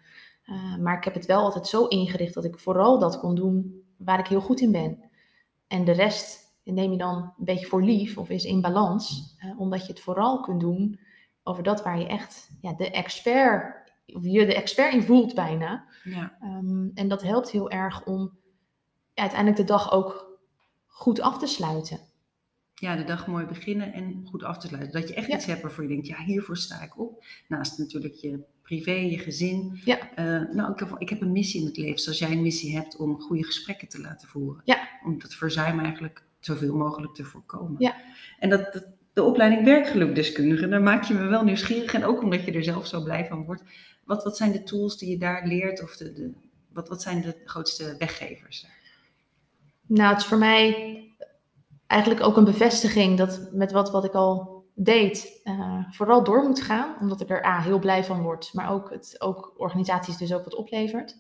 Uh, 0.47 0.77
maar 0.77 0.97
ik 0.97 1.05
heb 1.05 1.15
het 1.15 1.27
wel 1.27 1.43
altijd 1.43 1.67
zo 1.67 1.87
ingericht 1.87 2.35
dat 2.35 2.45
ik 2.45 2.59
vooral 2.59 2.99
dat 2.99 3.19
kon 3.19 3.35
doen 3.35 3.85
waar 3.97 4.19
ik 4.19 4.27
heel 4.27 4.41
goed 4.41 4.61
in 4.61 4.73
ben. 4.73 5.11
En 5.69 5.85
de 5.85 5.93
rest 5.93 6.55
neem 6.65 6.91
je 6.91 6.99
dan 6.99 7.17
een 7.17 7.45
beetje 7.45 7.67
voor 7.67 7.83
lief 7.83 8.19
of 8.19 8.29
is 8.29 8.45
in 8.45 8.61
balans. 8.61 9.37
Uh, 9.45 9.61
omdat 9.61 9.87
je 9.87 9.93
het 9.93 10.01
vooral 10.01 10.41
kunt 10.41 10.61
doen 10.61 11.01
over 11.43 11.63
dat 11.63 11.83
waar 11.83 11.99
je 11.99 12.07
echt 12.07 12.51
ja, 12.61 12.73
de 12.73 12.91
expert 12.91 13.81
je 14.07 14.47
de 14.47 14.55
expert 14.55 14.93
in 14.93 15.03
voelt 15.03 15.35
bijna. 15.35 15.85
Ja. 16.05 16.37
Ehm, 16.41 16.89
en 16.95 17.09
dat 17.09 17.23
helpt 17.23 17.51
heel 17.51 17.71
erg 17.71 18.05
om 18.05 18.39
uiteindelijk 19.15 19.59
de 19.59 19.73
dag 19.73 19.93
ook 19.93 20.39
goed 20.87 21.21
af 21.21 21.39
te 21.39 21.47
sluiten. 21.47 21.99
Ja, 22.81 22.97
de 22.97 23.05
dag 23.05 23.27
mooi 23.27 23.47
beginnen 23.47 23.93
en 23.93 24.27
goed 24.31 24.43
af 24.43 24.59
te 24.59 24.67
sluiten. 24.67 25.01
Dat 25.01 25.09
je 25.09 25.15
echt 25.15 25.29
iets 25.29 25.47
hebt 25.47 25.63
waarvoor 25.63 25.83
je 25.83 25.89
denkt, 25.89 26.07
ja, 26.07 26.25
hiervoor 26.25 26.57
sta 26.57 26.83
ik 26.83 26.99
op. 26.99 27.25
Naast 27.49 27.79
natuurlijk 27.79 28.15
je 28.15 28.41
privé, 28.63 28.91
je 28.91 29.19
gezin. 29.19 29.81
Ja. 29.85 29.99
Uh, 30.19 30.55
nou, 30.55 30.73
ik 30.73 30.79
heb, 30.79 30.95
ik 30.99 31.09
heb, 31.09 31.21
een 31.21 31.33
missie 31.33 31.61
in 31.61 31.67
het 31.67 31.77
leven, 31.77 31.99
zoals 31.99 32.19
jij 32.19 32.31
een 32.31 32.43
missie 32.43 32.77
hebt 32.77 32.97
om 32.97 33.21
goede 33.21 33.45
gesprekken 33.45 33.89
te 33.89 34.01
laten 34.01 34.29
voeren. 34.29 34.63
Ja. 34.65 34.89
Om 35.05 35.19
dat 35.19 35.35
verzuim 35.35 35.81
eigenlijk 35.81 36.23
zoveel 36.39 36.77
mogelijk 36.77 37.15
te 37.15 37.25
voorkomen. 37.25 37.75
Ja. 37.79 37.97
En 38.39 38.49
dat, 38.49 38.73
dat 38.73 38.87
de 39.13 39.23
opleiding 39.23 39.65
werkgelukdeskundige, 39.65 40.69
daar 40.69 40.83
maak 40.83 41.05
je 41.05 41.15
me 41.15 41.27
wel 41.27 41.45
nieuwsgierig. 41.45 41.95
En 41.95 42.05
ook 42.05 42.23
omdat 42.23 42.45
je 42.45 42.53
er 42.53 42.65
zelf 42.65 42.87
zo 42.87 43.03
blij 43.03 43.27
van 43.27 43.45
wordt. 43.45 43.63
Wat, 44.05 44.25
wat 44.25 44.37
zijn 44.37 44.53
de 44.53 44.63
tools 44.63 44.99
die 44.99 45.11
je 45.11 45.19
daar 45.19 45.47
leert? 45.47 45.83
Of 45.83 45.97
de, 45.97 46.13
de, 46.13 46.33
wat, 46.73 46.89
wat 46.89 47.03
zijn 47.03 47.21
de 47.21 47.37
grootste 47.45 47.95
weggevers? 47.99 48.67
Nou, 49.87 50.11
het 50.11 50.21
is 50.21 50.27
voor 50.27 50.39
mij 50.39 51.10
eigenlijk 51.91 52.23
ook 52.23 52.37
een 52.37 52.45
bevestiging 52.45 53.19
dat 53.19 53.49
met 53.53 53.73
wat, 53.73 53.91
wat 53.91 54.05
ik 54.05 54.15
al 54.15 54.65
deed, 54.75 55.41
uh, 55.45 55.85
vooral 55.91 56.25
door 56.25 56.43
moet 56.43 56.63
gaan. 56.63 56.97
Omdat 57.01 57.21
ik 57.21 57.31
er 57.31 57.45
A, 57.45 57.61
heel 57.61 57.79
blij 57.79 58.05
van 58.05 58.23
word, 58.23 58.51
maar 58.53 58.71
ook, 58.71 58.91
het, 58.91 59.17
ook 59.19 59.55
organisaties 59.57 60.17
dus 60.17 60.33
ook 60.33 60.45
wat 60.45 60.55
oplevert. 60.55 61.17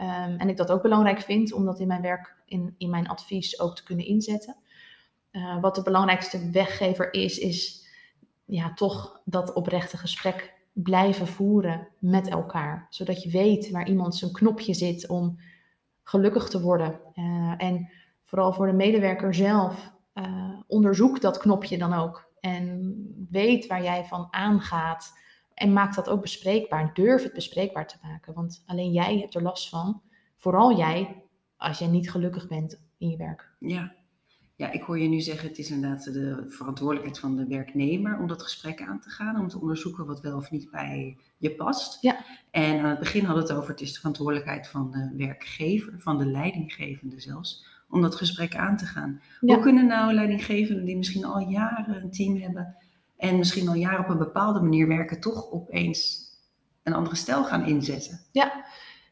Um, 0.00 0.36
en 0.38 0.48
ik 0.48 0.56
dat 0.56 0.70
ook 0.70 0.82
belangrijk 0.82 1.20
vind 1.20 1.52
om 1.52 1.64
dat 1.64 1.80
in 1.80 1.86
mijn 1.86 2.02
werk, 2.02 2.34
in, 2.46 2.74
in 2.78 2.90
mijn 2.90 3.08
advies 3.08 3.60
ook 3.60 3.76
te 3.76 3.84
kunnen 3.84 4.06
inzetten. 4.06 4.56
Uh, 5.32 5.60
wat 5.60 5.74
de 5.74 5.82
belangrijkste 5.82 6.50
weggever 6.50 7.12
is, 7.12 7.38
is 7.38 7.86
ja, 8.44 8.72
toch 8.74 9.20
dat 9.24 9.52
oprechte 9.52 9.96
gesprek 9.96 10.52
blijven 10.72 11.26
voeren 11.26 11.88
met 11.98 12.28
elkaar. 12.28 12.86
Zodat 12.90 13.22
je 13.22 13.30
weet 13.30 13.70
waar 13.70 13.88
iemand 13.88 14.16
zijn 14.16 14.32
knopje 14.32 14.74
zit 14.74 15.08
om 15.08 15.38
gelukkig 16.02 16.48
te 16.48 16.60
worden. 16.60 17.00
Uh, 17.14 17.54
en 17.56 17.90
vooral 18.22 18.52
voor 18.52 18.66
de 18.66 18.72
medewerker 18.72 19.34
zelf, 19.34 19.93
uh, 20.14 20.60
onderzoek 20.66 21.20
dat 21.20 21.38
knopje 21.38 21.78
dan 21.78 21.92
ook. 21.92 22.32
En 22.40 22.94
weet 23.30 23.66
waar 23.66 23.82
jij 23.82 24.04
van 24.04 24.26
aangaat. 24.30 25.12
En 25.54 25.72
maak 25.72 25.94
dat 25.94 26.08
ook 26.08 26.20
bespreekbaar. 26.20 26.94
Durf 26.94 27.22
het 27.22 27.32
bespreekbaar 27.32 27.86
te 27.86 27.98
maken. 28.02 28.34
Want 28.34 28.62
alleen 28.66 28.92
jij 28.92 29.18
hebt 29.18 29.34
er 29.34 29.42
last 29.42 29.68
van. 29.68 30.02
Vooral 30.38 30.76
jij, 30.76 31.22
als 31.56 31.78
jij 31.78 31.88
niet 31.88 32.10
gelukkig 32.10 32.48
bent 32.48 32.80
in 32.98 33.08
je 33.08 33.16
werk. 33.16 33.50
Ja, 33.58 33.94
Ja, 34.56 34.70
ik 34.70 34.82
hoor 34.82 34.98
je 34.98 35.08
nu 35.08 35.20
zeggen, 35.20 35.48
het 35.48 35.58
is 35.58 35.70
inderdaad 35.70 36.04
de 36.04 36.44
verantwoordelijkheid 36.48 37.18
van 37.18 37.36
de 37.36 37.46
werknemer 37.46 38.18
om 38.18 38.26
dat 38.26 38.42
gesprek 38.42 38.82
aan 38.82 39.00
te 39.00 39.10
gaan, 39.10 39.40
om 39.40 39.48
te 39.48 39.60
onderzoeken 39.60 40.06
wat 40.06 40.20
wel 40.20 40.36
of 40.36 40.50
niet 40.50 40.70
bij 40.70 41.16
je 41.38 41.54
past. 41.54 42.02
Ja. 42.02 42.24
En 42.50 42.78
aan 42.78 42.90
het 42.90 42.98
begin 42.98 43.24
hadden 43.24 43.42
we 43.42 43.48
het 43.48 43.58
over, 43.58 43.70
het 43.70 43.80
is 43.80 43.92
de 43.92 43.98
verantwoordelijkheid 43.98 44.68
van 44.68 44.90
de 44.90 45.12
werkgever, 45.16 46.00
van 46.00 46.18
de 46.18 46.26
leidinggevende 46.26 47.20
zelfs, 47.20 47.64
om 47.88 48.02
dat 48.02 48.14
gesprek 48.14 48.56
aan 48.56 48.76
te 48.76 48.86
gaan. 48.86 49.20
Ja. 49.40 49.54
Hoe 49.54 49.62
kunnen 49.62 49.86
nou 49.86 50.14
leidinggevenden 50.14 50.84
die 50.84 50.96
misschien 50.96 51.24
al 51.24 51.38
jaren 51.38 52.02
een 52.02 52.10
team 52.10 52.36
hebben 52.36 52.76
en 53.16 53.36
misschien 53.36 53.68
al 53.68 53.74
jaren 53.74 54.04
op 54.04 54.08
een 54.08 54.18
bepaalde 54.18 54.60
manier 54.60 54.88
werken, 54.88 55.20
toch 55.20 55.50
opeens 55.50 56.22
een 56.82 56.94
andere 56.94 57.16
stijl 57.16 57.44
gaan 57.44 57.66
inzetten? 57.66 58.20
Ja, 58.32 58.64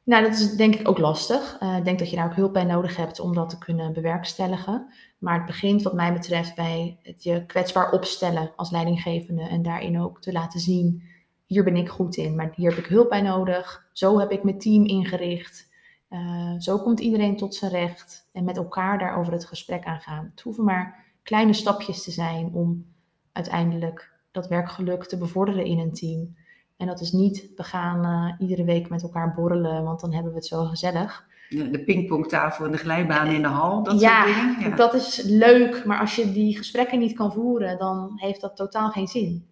nou 0.04 0.22
dat 0.22 0.32
is 0.32 0.56
denk 0.56 0.74
ik 0.74 0.88
ook 0.88 0.98
lastig. 0.98 1.56
Eh, 1.60 1.76
ik 1.76 1.84
denk 1.84 1.98
dat 1.98 2.10
je 2.10 2.16
daar 2.16 2.26
ook 2.26 2.36
hulp 2.36 2.52
bij 2.52 2.64
nodig 2.64 2.96
hebt 2.96 3.20
om 3.20 3.34
dat 3.34 3.50
te 3.50 3.58
kunnen 3.58 3.92
bewerkstelligen. 3.92 4.86
Maar 5.18 5.36
het 5.36 5.46
begint 5.46 5.82
wat 5.82 5.94
mij 5.94 6.12
betreft 6.12 6.54
bij 6.54 6.98
het 7.02 7.22
je 7.22 7.46
kwetsbaar 7.46 7.90
opstellen 7.90 8.52
als 8.56 8.70
leidinggevende 8.70 9.42
en 9.42 9.62
daarin 9.62 10.00
ook 10.00 10.20
te 10.20 10.32
laten 10.32 10.60
zien, 10.60 11.02
hier 11.46 11.64
ben 11.64 11.76
ik 11.76 11.88
goed 11.88 12.16
in, 12.16 12.34
maar 12.34 12.52
hier 12.54 12.70
heb 12.70 12.84
ik 12.84 12.90
hulp 12.90 13.08
bij 13.08 13.22
nodig. 13.22 13.88
Zo 13.92 14.18
heb 14.18 14.30
ik 14.30 14.42
mijn 14.42 14.58
team 14.58 14.84
ingericht. 14.84 15.70
Uh, 16.12 16.54
zo 16.58 16.78
komt 16.78 17.00
iedereen 17.00 17.36
tot 17.36 17.54
zijn 17.54 17.70
recht 17.70 18.28
en 18.32 18.44
met 18.44 18.56
elkaar 18.56 18.98
daarover 18.98 19.32
het 19.32 19.44
gesprek 19.44 19.84
aangaan. 19.84 20.28
Het 20.30 20.40
hoeven 20.40 20.64
maar 20.64 21.04
kleine 21.22 21.52
stapjes 21.52 22.02
te 22.02 22.10
zijn 22.10 22.50
om 22.52 22.86
uiteindelijk 23.32 24.12
dat 24.30 24.48
werkgeluk 24.48 25.04
te 25.04 25.18
bevorderen 25.18 25.64
in 25.64 25.78
een 25.78 25.92
team. 25.92 26.36
En 26.76 26.86
dat 26.86 27.00
is 27.00 27.12
niet, 27.12 27.52
we 27.56 27.62
gaan 27.62 28.04
uh, 28.04 28.34
iedere 28.38 28.64
week 28.64 28.88
met 28.88 29.02
elkaar 29.02 29.34
borrelen, 29.34 29.84
want 29.84 30.00
dan 30.00 30.12
hebben 30.12 30.32
we 30.32 30.38
het 30.38 30.46
zo 30.46 30.64
gezellig. 30.64 31.26
De, 31.48 31.70
de 31.70 31.84
pingpongtafel 31.84 32.64
en 32.64 32.72
de 32.72 32.78
glijbaan 32.78 33.26
in 33.26 33.42
de 33.42 33.48
hal, 33.48 33.82
dat 33.82 34.00
ja, 34.00 34.22
soort 34.22 34.34
dingen. 34.34 34.70
Ja, 34.70 34.76
dat 34.76 34.94
is 34.94 35.22
leuk, 35.22 35.84
maar 35.84 35.98
als 35.98 36.16
je 36.16 36.32
die 36.32 36.56
gesprekken 36.56 36.98
niet 36.98 37.16
kan 37.16 37.32
voeren, 37.32 37.78
dan 37.78 38.12
heeft 38.16 38.40
dat 38.40 38.56
totaal 38.56 38.90
geen 38.90 39.06
zin. 39.06 39.48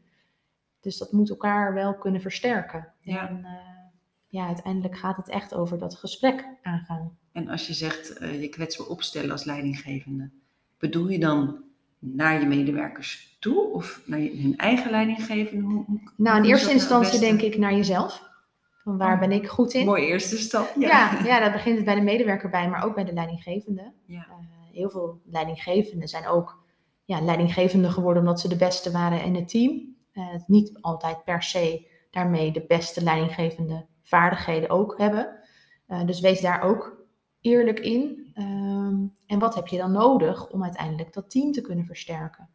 Dus 0.80 0.98
dat 0.98 1.12
moet 1.12 1.30
elkaar 1.30 1.74
wel 1.74 1.94
kunnen 1.94 2.20
versterken. 2.20 2.92
Ja. 3.00 3.28
En 3.28 3.38
uh, 3.38 3.48
ja, 4.30 4.46
uiteindelijk 4.46 4.98
gaat 4.98 5.16
het 5.16 5.28
echt 5.28 5.54
over 5.54 5.78
dat 5.78 5.94
gesprek 5.94 6.44
aangaan. 6.62 7.18
En 7.32 7.48
als 7.48 7.66
je 7.66 7.74
zegt 7.74 8.22
uh, 8.22 8.40
je 8.40 8.48
kwetsbaar 8.48 8.86
opstellen 8.86 9.30
als 9.30 9.44
leidinggevende, 9.44 10.30
bedoel 10.78 11.08
je 11.08 11.18
dan 11.18 11.62
naar 11.98 12.40
je 12.40 12.46
medewerkers 12.46 13.36
toe 13.40 13.72
of 13.72 14.02
naar 14.06 14.20
je, 14.20 14.42
hun 14.42 14.56
eigen 14.56 14.90
leidinggevende? 14.90 15.64
Hoe, 15.64 15.84
hoe, 15.84 16.00
nou, 16.16 16.36
in 16.36 16.44
eerste 16.44 16.66
nou 16.66 16.78
instantie 16.78 17.20
denk 17.20 17.40
ik 17.40 17.58
naar 17.58 17.74
jezelf. 17.74 18.28
Van 18.82 18.96
waar 18.98 19.14
Oh, 19.14 19.20
ben 19.20 19.32
ik 19.32 19.48
goed 19.48 19.74
in? 19.74 19.86
Mooie 19.86 20.06
eerste 20.06 20.38
stap. 20.38 20.74
Ja. 20.78 20.88
Ja, 20.88 21.24
ja, 21.24 21.40
dat 21.40 21.52
begint 21.52 21.76
het 21.76 21.84
bij 21.84 21.94
de 21.94 22.00
medewerker 22.00 22.50
bij, 22.50 22.68
maar 22.68 22.84
ook 22.84 22.94
bij 22.94 23.04
de 23.04 23.12
leidinggevende. 23.12 23.92
Ja. 24.06 24.26
Uh, 24.28 24.36
heel 24.72 24.90
veel 24.90 25.20
leidinggevenden 25.24 26.08
zijn 26.08 26.26
ook 26.26 26.62
ja, 27.04 27.20
leidinggevende 27.20 27.90
geworden 27.90 28.22
omdat 28.22 28.40
ze 28.40 28.48
de 28.48 28.56
beste 28.56 28.90
waren 28.90 29.22
in 29.24 29.34
het 29.34 29.48
team. 29.48 29.96
Uh, 30.12 30.24
niet 30.46 30.78
altijd 30.80 31.24
per 31.24 31.42
se 31.42 31.88
daarmee 32.10 32.52
de 32.52 32.64
beste 32.66 33.02
leidinggevende 33.02 33.86
vaardigheden 34.02 34.70
ook 34.70 34.98
hebben. 34.98 35.38
Uh, 35.88 36.06
dus 36.06 36.20
wees 36.20 36.40
daar 36.40 36.62
ook 36.62 37.06
eerlijk 37.40 37.80
in. 37.80 38.32
Um, 38.38 39.12
en 39.26 39.38
wat 39.38 39.54
heb 39.54 39.66
je 39.66 39.76
dan 39.76 39.92
nodig 39.92 40.48
om 40.50 40.62
uiteindelijk 40.62 41.12
dat 41.12 41.30
team 41.30 41.52
te 41.52 41.60
kunnen 41.60 41.84
versterken? 41.84 42.48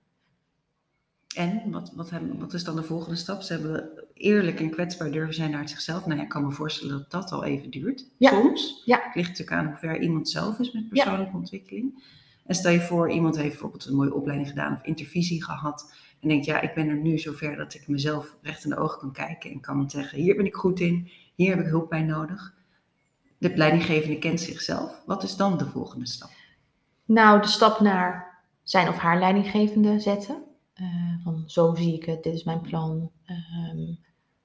En 1.35 1.71
wat, 1.71 1.91
wat, 1.95 2.09
hebben, 2.09 2.39
wat 2.39 2.53
is 2.53 2.63
dan 2.63 2.75
de 2.75 2.83
volgende 2.83 3.15
stap? 3.15 3.41
Ze 3.41 3.53
hebben 3.53 3.89
eerlijk 4.13 4.59
en 4.59 4.69
kwetsbaar 4.69 5.11
durven 5.11 5.33
zijn 5.33 5.51
naar 5.51 5.69
zichzelf. 5.69 6.05
Nou 6.05 6.17
ja, 6.17 6.23
ik 6.23 6.29
kan 6.29 6.45
me 6.45 6.51
voorstellen 6.51 6.97
dat 6.97 7.11
dat 7.11 7.31
al 7.31 7.43
even 7.43 7.69
duurt. 7.69 8.05
Ja. 8.17 8.29
Soms. 8.29 8.81
Ja. 8.85 9.01
Het 9.03 9.15
ligt 9.15 9.29
natuurlijk 9.29 9.57
aan 9.57 9.65
hoe 9.65 9.77
ver 9.77 10.01
iemand 10.01 10.29
zelf 10.29 10.59
is 10.59 10.71
met 10.71 10.89
persoonlijke 10.89 11.37
ontwikkeling. 11.37 12.03
En 12.45 12.55
stel 12.55 12.71
je 12.71 12.81
voor, 12.81 13.11
iemand 13.11 13.35
heeft 13.35 13.49
bijvoorbeeld 13.49 13.85
een 13.85 13.95
mooie 13.95 14.13
opleiding 14.13 14.49
gedaan 14.49 14.73
of 14.73 14.83
intervisie 14.83 15.43
gehad. 15.43 15.93
En 16.25 16.31
denkt, 16.31 16.45
ja, 16.45 16.61
ik 16.61 16.73
ben 16.73 16.89
er 16.89 16.97
nu 16.97 17.17
zover 17.17 17.55
dat 17.55 17.73
ik 17.73 17.87
mezelf 17.87 18.37
recht 18.41 18.63
in 18.63 18.69
de 18.69 18.77
ogen 18.77 18.99
kan 18.99 19.11
kijken. 19.11 19.51
En 19.51 19.59
kan 19.59 19.89
zeggen, 19.89 20.17
hier 20.17 20.35
ben 20.35 20.45
ik 20.45 20.55
goed 20.55 20.79
in, 20.79 21.11
hier 21.35 21.55
heb 21.55 21.65
ik 21.65 21.71
hulp 21.71 21.89
bij 21.89 22.01
nodig. 22.01 22.53
De 23.37 23.57
leidinggevende 23.57 24.19
kent 24.19 24.41
zichzelf. 24.41 25.01
Wat 25.05 25.23
is 25.23 25.35
dan 25.35 25.57
de 25.57 25.65
volgende 25.65 26.07
stap? 26.07 26.29
Nou, 27.05 27.41
de 27.41 27.47
stap 27.47 27.79
naar 27.79 28.39
zijn 28.63 28.87
of 28.87 28.97
haar 28.97 29.19
leidinggevende 29.19 29.99
zetten. 29.99 30.43
Uh, 30.81 31.23
van 31.23 31.43
zo 31.47 31.75
zie 31.75 31.95
ik 31.95 32.05
het, 32.05 32.23
dit 32.23 32.33
is 32.33 32.43
mijn 32.43 32.61
plan. 32.61 33.11
Um, 33.69 33.99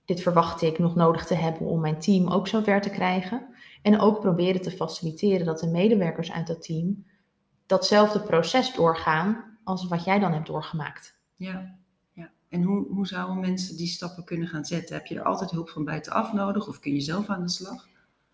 dit 0.05 0.23
verwacht 0.23 0.63
ik 0.63 0.79
nog 0.79 0.95
nodig 0.95 1.27
te 1.27 1.35
hebben 1.35 1.67
om 1.67 1.81
mijn 1.81 1.99
team 1.99 2.29
ook 2.29 2.49
zover 2.49 2.81
te 2.81 2.91
krijgen. 2.91 3.47
En 3.83 4.01
ook 4.01 4.21
proberen 4.21 4.61
te 4.61 4.71
faciliteren 4.71 5.47
dat 5.47 5.59
de 5.59 5.71
medewerkers 5.71 6.33
uit 6.33 6.47
dat 6.47 6.63
team 6.63 7.07
datzelfde 7.67 8.21
proces 8.21 8.75
doorgaan 8.75 9.59
als 9.65 9.89
wat 9.89 10.05
jij 10.05 10.19
dan 10.19 10.33
hebt 10.33 10.47
doorgemaakt. 10.47 11.19
Ja, 11.41 11.75
ja. 12.13 12.31
en 12.49 12.63
hoe, 12.63 12.87
hoe 12.89 13.07
zouden 13.07 13.41
mensen 13.41 13.77
die 13.77 13.87
stappen 13.87 14.25
kunnen 14.25 14.49
gaan 14.49 14.65
zetten? 14.65 14.95
Heb 14.95 15.07
je 15.07 15.15
er 15.15 15.25
altijd 15.25 15.51
hulp 15.51 15.69
van 15.69 15.85
buitenaf 15.85 16.33
nodig 16.33 16.69
of 16.69 16.81
kun 16.81 16.95
je 16.95 17.01
zelf 17.01 17.29
aan 17.29 17.43
de 17.43 17.49
slag? 17.49 17.89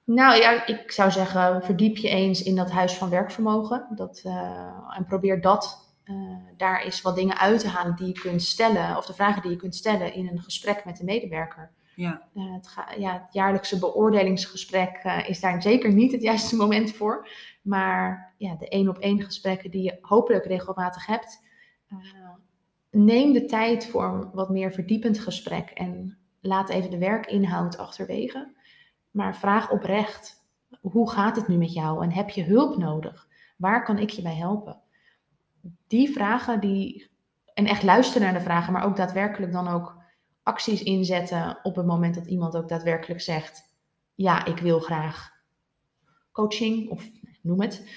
Nou 0.04 0.36
ja, 0.36 0.66
ik 0.66 0.90
zou 0.90 1.10
zeggen, 1.10 1.62
verdiep 1.62 1.96
je 1.96 2.08
eens 2.08 2.42
in 2.42 2.56
dat 2.56 2.70
huis 2.70 2.94
van 2.94 3.10
werkvermogen. 3.10 3.86
Dat, 3.94 4.22
uh, 4.26 4.94
en 4.96 5.04
probeer 5.04 5.40
dat 5.40 5.92
uh, 6.04 6.36
daar 6.56 6.82
eens 6.82 7.02
wat 7.02 7.14
dingen 7.14 7.38
uit 7.38 7.60
te 7.60 7.68
halen 7.68 7.96
die 7.96 8.06
je 8.06 8.20
kunt 8.20 8.42
stellen, 8.42 8.96
of 8.96 9.06
de 9.06 9.14
vragen 9.14 9.42
die 9.42 9.50
je 9.50 9.56
kunt 9.56 9.74
stellen 9.74 10.14
in 10.14 10.28
een 10.28 10.42
gesprek 10.42 10.84
met 10.84 10.96
de 10.96 11.04
medewerker. 11.04 11.70
Ja. 11.94 12.22
Uh, 12.34 12.54
het, 12.54 12.68
ga, 12.68 12.92
ja, 12.98 13.12
het 13.12 13.32
jaarlijkse 13.32 13.78
beoordelingsgesprek 13.78 15.04
uh, 15.04 15.28
is 15.28 15.40
daar 15.40 15.62
zeker 15.62 15.92
niet 15.92 16.12
het 16.12 16.22
juiste 16.22 16.56
moment 16.56 16.92
voor. 16.92 17.28
Maar 17.62 18.34
ja, 18.36 18.54
de 18.54 18.68
één 18.68 18.88
op 18.88 18.98
één 18.98 19.22
gesprekken 19.22 19.70
die 19.70 19.82
je 19.82 19.98
hopelijk 20.00 20.44
regelmatig 20.44 21.06
hebt, 21.06 21.40
neem 23.04 23.32
de 23.32 23.44
tijd 23.44 23.86
voor 23.86 24.04
een 24.04 24.30
wat 24.32 24.50
meer 24.50 24.72
verdiepend 24.72 25.18
gesprek 25.18 25.70
en 25.70 26.18
laat 26.40 26.68
even 26.68 26.90
de 26.90 26.98
werkinhoud 26.98 27.76
achterwege. 27.78 28.54
Maar 29.10 29.36
vraag 29.36 29.70
oprecht, 29.70 30.46
hoe 30.80 31.10
gaat 31.10 31.36
het 31.36 31.48
nu 31.48 31.56
met 31.56 31.72
jou 31.72 32.02
en 32.04 32.12
heb 32.12 32.30
je 32.30 32.44
hulp 32.44 32.76
nodig? 32.76 33.28
Waar 33.56 33.84
kan 33.84 33.98
ik 33.98 34.10
je 34.10 34.22
bij 34.22 34.36
helpen? 34.36 34.80
die 35.86 36.12
vragen, 36.12 36.60
die, 36.60 37.10
en 37.54 37.66
echt 37.66 37.82
luisteren 37.82 38.22
naar 38.22 38.38
de 38.38 38.44
vragen, 38.44 38.72
maar 38.72 38.84
ook 38.84 38.96
daadwerkelijk 38.96 39.52
dan 39.52 39.68
ook 39.68 39.96
acties 40.42 40.82
inzetten 40.82 41.58
op 41.62 41.76
het 41.76 41.86
moment 41.86 42.14
dat 42.14 42.26
iemand 42.26 42.56
ook 42.56 42.68
daadwerkelijk 42.68 43.20
zegt, 43.20 43.74
ja, 44.14 44.44
ik 44.44 44.58
wil 44.58 44.80
graag 44.80 45.30
coaching 46.32 46.90
of 46.90 47.10
noem 47.42 47.60
het, 47.60 47.88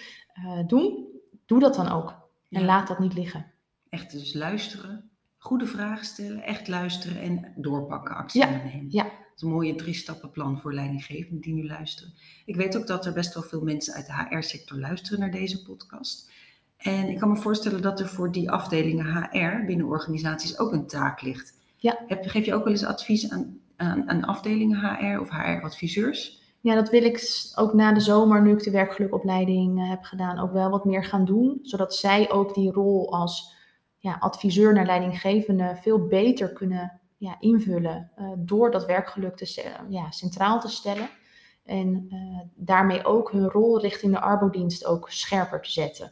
uh, 0.46 0.68
doen. 0.68 1.08
Doe 1.46 1.60
dat 1.60 1.76
dan 1.76 1.90
ook 1.90 2.10
en 2.50 2.60
Ja. 2.60 2.66
laat 2.66 2.88
dat 2.88 3.00
niet 3.00 3.14
liggen. 3.14 3.52
Echt 3.90 4.12
dus 4.12 4.34
luisteren, 4.34 5.10
goede 5.38 5.66
vragen 5.66 6.06
stellen, 6.06 6.42
echt 6.42 6.68
luisteren 6.68 7.22
en 7.22 7.54
doorpakken, 7.56 8.16
actie 8.16 8.42
Ja, 8.42 8.48
ondernemen. 8.48 8.86
ja. 8.90 9.04
Dat 9.04 9.14
is 9.36 9.42
een 9.42 9.50
mooie 9.50 9.76
drie-stappenplan 9.76 10.60
voor 10.60 10.74
leidinggevenden 10.74 11.42
die 11.42 11.54
nu 11.54 11.68
luisteren. 11.68 12.14
Ik 12.46 12.56
weet 12.56 12.78
ook 12.78 12.88
dat 12.88 13.06
er 13.06 13.14
best 13.14 13.34
wel 13.34 13.44
veel 13.44 13.62
mensen 13.62 13.94
uit 13.94 14.06
de 14.06 14.14
HR-sector 14.14 14.80
luisteren 14.80 15.20
naar 15.20 15.32
deze 15.32 15.64
podcast. 15.64 16.32
En 16.78 17.10
ik 17.10 17.18
kan 17.20 17.30
me 17.30 17.38
voorstellen 17.38 17.82
dat 17.82 18.00
er 18.00 18.08
voor 18.08 18.32
die 18.32 18.52
afdelingen 18.52 19.06
HR 19.32 19.66
binnen 19.66 19.86
organisaties 19.86 20.60
ook 20.60 20.72
een 20.72 20.88
taak 20.88 21.22
ligt. 21.22 21.54
Ja. 21.78 22.00
Heb, 22.08 22.26
geef 22.28 22.46
je 22.46 22.54
ook 22.54 22.64
wel 22.64 22.74
eens 22.74 22.86
advies 22.86 23.30
aan, 23.30 23.60
aan, 23.76 24.10
aan 24.10 24.24
afdelingen 24.26 24.80
HR 24.80 25.20
of 25.20 25.30
HR-adviseurs? 25.30 26.42
Ja, 26.62 26.76
dat 26.76 26.90
wil 26.90 27.04
ik 27.04 27.22
ook 27.56 27.74
na 27.74 27.94
de 27.94 28.00
zomer, 28.00 28.42
nu 28.42 28.52
ik 28.52 28.64
de 28.64 28.72
werkgelukopleiding 28.72 29.80
eh, 29.80 29.90
heb 29.90 30.04
gedaan, 30.04 30.40
ook 30.40 30.52
wel 30.54 30.70
wat 30.70 30.86
meer 30.86 31.06
gaan 31.06 31.26
doen. 31.26 31.60
Zodat 31.62 31.96
zij 31.96 32.32
ook 32.32 32.54
die 32.54 32.72
rol 32.72 33.12
als 33.14 33.56
ja, 34.00 34.18
adviseur 34.20 34.74
naar 34.74 34.86
leidinggevende 34.86 35.78
veel 35.82 36.08
beter 36.08 36.54
kunnen 36.54 37.00
ja, 37.18 37.36
invullen. 37.40 38.12
eh, 38.16 38.32
door 38.38 38.72
dat 38.72 38.86
werkgeluk 38.86 39.36
te, 39.36 39.72
ja, 39.90 40.12
centraal 40.12 40.60
te 40.60 40.70
stellen. 40.70 41.10
En 41.64 42.06
eh, 42.10 42.40
daarmee 42.56 43.06
ook 43.06 43.32
hun 43.32 43.50
rol 43.50 43.80
richting 43.80 44.14
de 44.14 44.20
arbodienst 44.20 44.86
ook 44.86 45.10
scherper 45.10 45.62
te 45.62 45.72
zetten. 45.72 46.12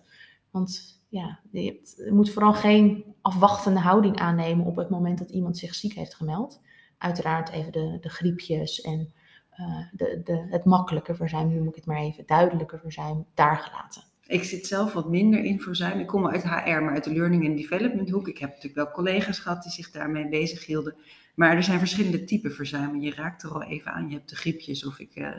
Want 0.52 1.02
ja, 1.10 1.40
je, 1.52 2.10
moet 2.12 2.30
vooral 2.30 2.54
geen 2.54 3.16
afwachtende 3.22 3.80
houding 3.80 4.20
aannemen 4.20 4.66
op 4.66 4.76
het 4.76 4.90
moment 4.90 5.18
dat 5.18 5.30
iemand 5.30 5.58
zich 5.58 5.76
ziek 5.76 5.94
heeft 5.94 6.16
gemeld. 6.16 6.62
Uiteraard 6.98 7.50
even 7.50 7.72
de, 7.72 7.98
de 8.02 8.10
griepjes 8.10 8.82
en 8.82 9.14
eh, 9.50 9.88
de, 9.92 10.22
de, 10.24 10.48
het 10.50 10.66
makkelijke 10.66 11.16
verzuim, 11.16 11.54
noem 11.54 11.68
ik 11.68 11.76
het 11.76 11.86
maar 11.86 11.98
even, 11.98 12.26
duidelijke 12.26 12.78
verzuim, 12.78 13.26
daar 13.34 13.58
gelaten. 13.58 14.04
Ik 14.28 14.44
zit 14.44 14.68
zelf 14.68 14.94
wat 14.94 15.10
minder 15.10 15.44
in 15.44 15.62
verzuim. 15.62 16.00
Ik 16.00 16.08
kom 16.08 16.28
uit 16.28 16.44
HR, 16.44 16.82
maar 16.82 16.94
uit 16.94 17.04
de 17.04 17.14
Learning 17.14 17.48
and 17.48 17.58
Development 17.58 18.10
hoek. 18.10 18.28
Ik 18.28 18.38
heb 18.38 18.50
natuurlijk 18.50 18.76
wel 18.76 18.92
collega's 18.92 19.40
gehad 19.40 19.64
die 19.64 19.72
zich 19.72 19.92
daarmee 19.92 20.30
bezig 20.30 20.66
hielden. 20.66 20.96
Maar 21.36 21.56
er 21.56 21.64
zijn 21.64 21.80
verschillende 21.80 22.24
typen 22.24 22.54
verzuimen. 22.54 23.02
Je 23.02 23.14
raakt 23.14 23.44
er 23.44 23.54
al 23.54 23.64
even 23.64 23.92
aan. 23.92 24.10
Je 24.10 24.16
hebt 24.16 24.30
de 24.30 24.36
griepjes 24.36 24.86
of 24.86 25.00
ik 25.00 25.16
eh, 25.16 25.30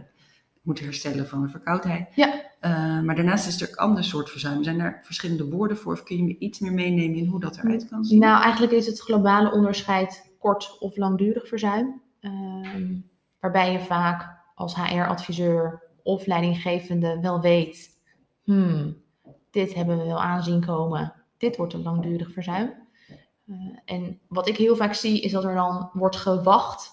moet 0.62 0.80
herstellen 0.80 1.28
van 1.28 1.42
een 1.42 1.50
verkoudheid. 1.50 2.09
Ja. 2.14 2.42
Eh, 2.61 3.00
maar 3.00 3.14
daarnaast 3.16 3.47
is 3.47 3.61
er 3.61 3.68
ook 3.68 3.76
ander 3.76 4.04
soort 4.04 4.30
verzuim. 4.30 4.64
Zijn 4.64 4.80
er 4.80 5.00
verschillende 5.02 5.49
woorden 5.49 5.76
voor? 5.76 5.92
Of 5.92 6.02
kun 6.02 6.16
je 6.16 6.23
me 6.23 6.38
iets 6.38 6.59
meer 6.59 6.73
meenemen 6.73 7.16
in 7.16 7.26
hoe 7.26 7.40
dat 7.40 7.57
eruit 7.57 7.88
kan 7.88 8.04
zien? 8.04 8.18
Nou, 8.18 8.42
eigenlijk 8.42 8.73
is 8.73 8.87
het 8.87 9.00
globale 9.00 9.52
onderscheid 9.52 10.30
kort 10.38 10.78
of 10.78 10.97
langdurig 10.97 11.49
verzuim. 11.49 12.00
Ehm, 12.21 12.95
waarbij 13.40 13.73
je 13.73 13.80
vaak 13.80 14.37
als 14.54 14.75
HR-adviseur 14.75 15.83
of 16.02 16.26
leidinggevende 16.26 17.18
wel 17.21 17.40
weet, 17.40 17.98
hmm, 18.55 18.97
dit 19.50 19.75
hebben 19.75 19.99
we 19.99 20.05
wel 20.05 20.21
aanzien 20.23 20.64
komen, 20.64 21.12
dit 21.37 21.57
wordt 21.57 21.73
een 21.73 21.83
langdurig 21.83 22.33
verzuim. 22.33 22.75
Eh, 23.47 23.55
en 23.85 24.19
wat 24.28 24.49
ik 24.49 24.57
heel 24.57 24.76
vaak 24.76 24.95
zie, 24.95 25.21
is 25.21 25.33
dat 25.33 25.45
er 25.45 25.55
dan 25.55 25.90
wordt 25.93 26.17
gewacht 26.17 26.90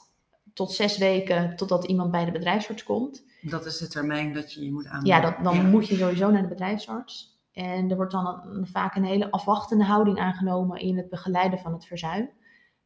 tot 0.54 0.72
zes 0.72 0.98
weken 0.98 1.56
totdat 1.56 1.86
iemand 1.86 2.12
bij 2.12 2.26
de 2.26 2.32
bedrijfsarts 2.32 2.84
komt. 2.84 3.24
Dat 3.42 3.66
is 3.66 3.78
de 3.78 3.88
termijn 3.88 4.34
dat 4.34 4.54
je 4.54 4.64
je 4.64 4.72
moet 4.72 4.86
aanmelden. 4.86 5.10
Ja, 5.10 5.20
dat, 5.22 5.44
dan 5.44 5.70
moet 5.70 5.88
je 5.88 5.96
sowieso 5.96 6.32
naar 6.32 6.42
de 6.42 6.48
bedrijfsarts. 6.48 7.40
En 7.52 7.90
er 7.90 7.96
wordt 7.96 8.12
dan 8.12 8.42
een- 8.46 8.68
vaak 8.68 8.96
een 8.96 9.04
hele 9.06 9.32
afwachtende 9.32 9.84
houding 9.84 10.20
aangenomen 10.20 10.80
in 10.80 10.98
het 10.98 11.10
begeleiden 11.10 11.60
van 11.60 11.74
het 11.74 11.86
verzuim. 11.86 12.30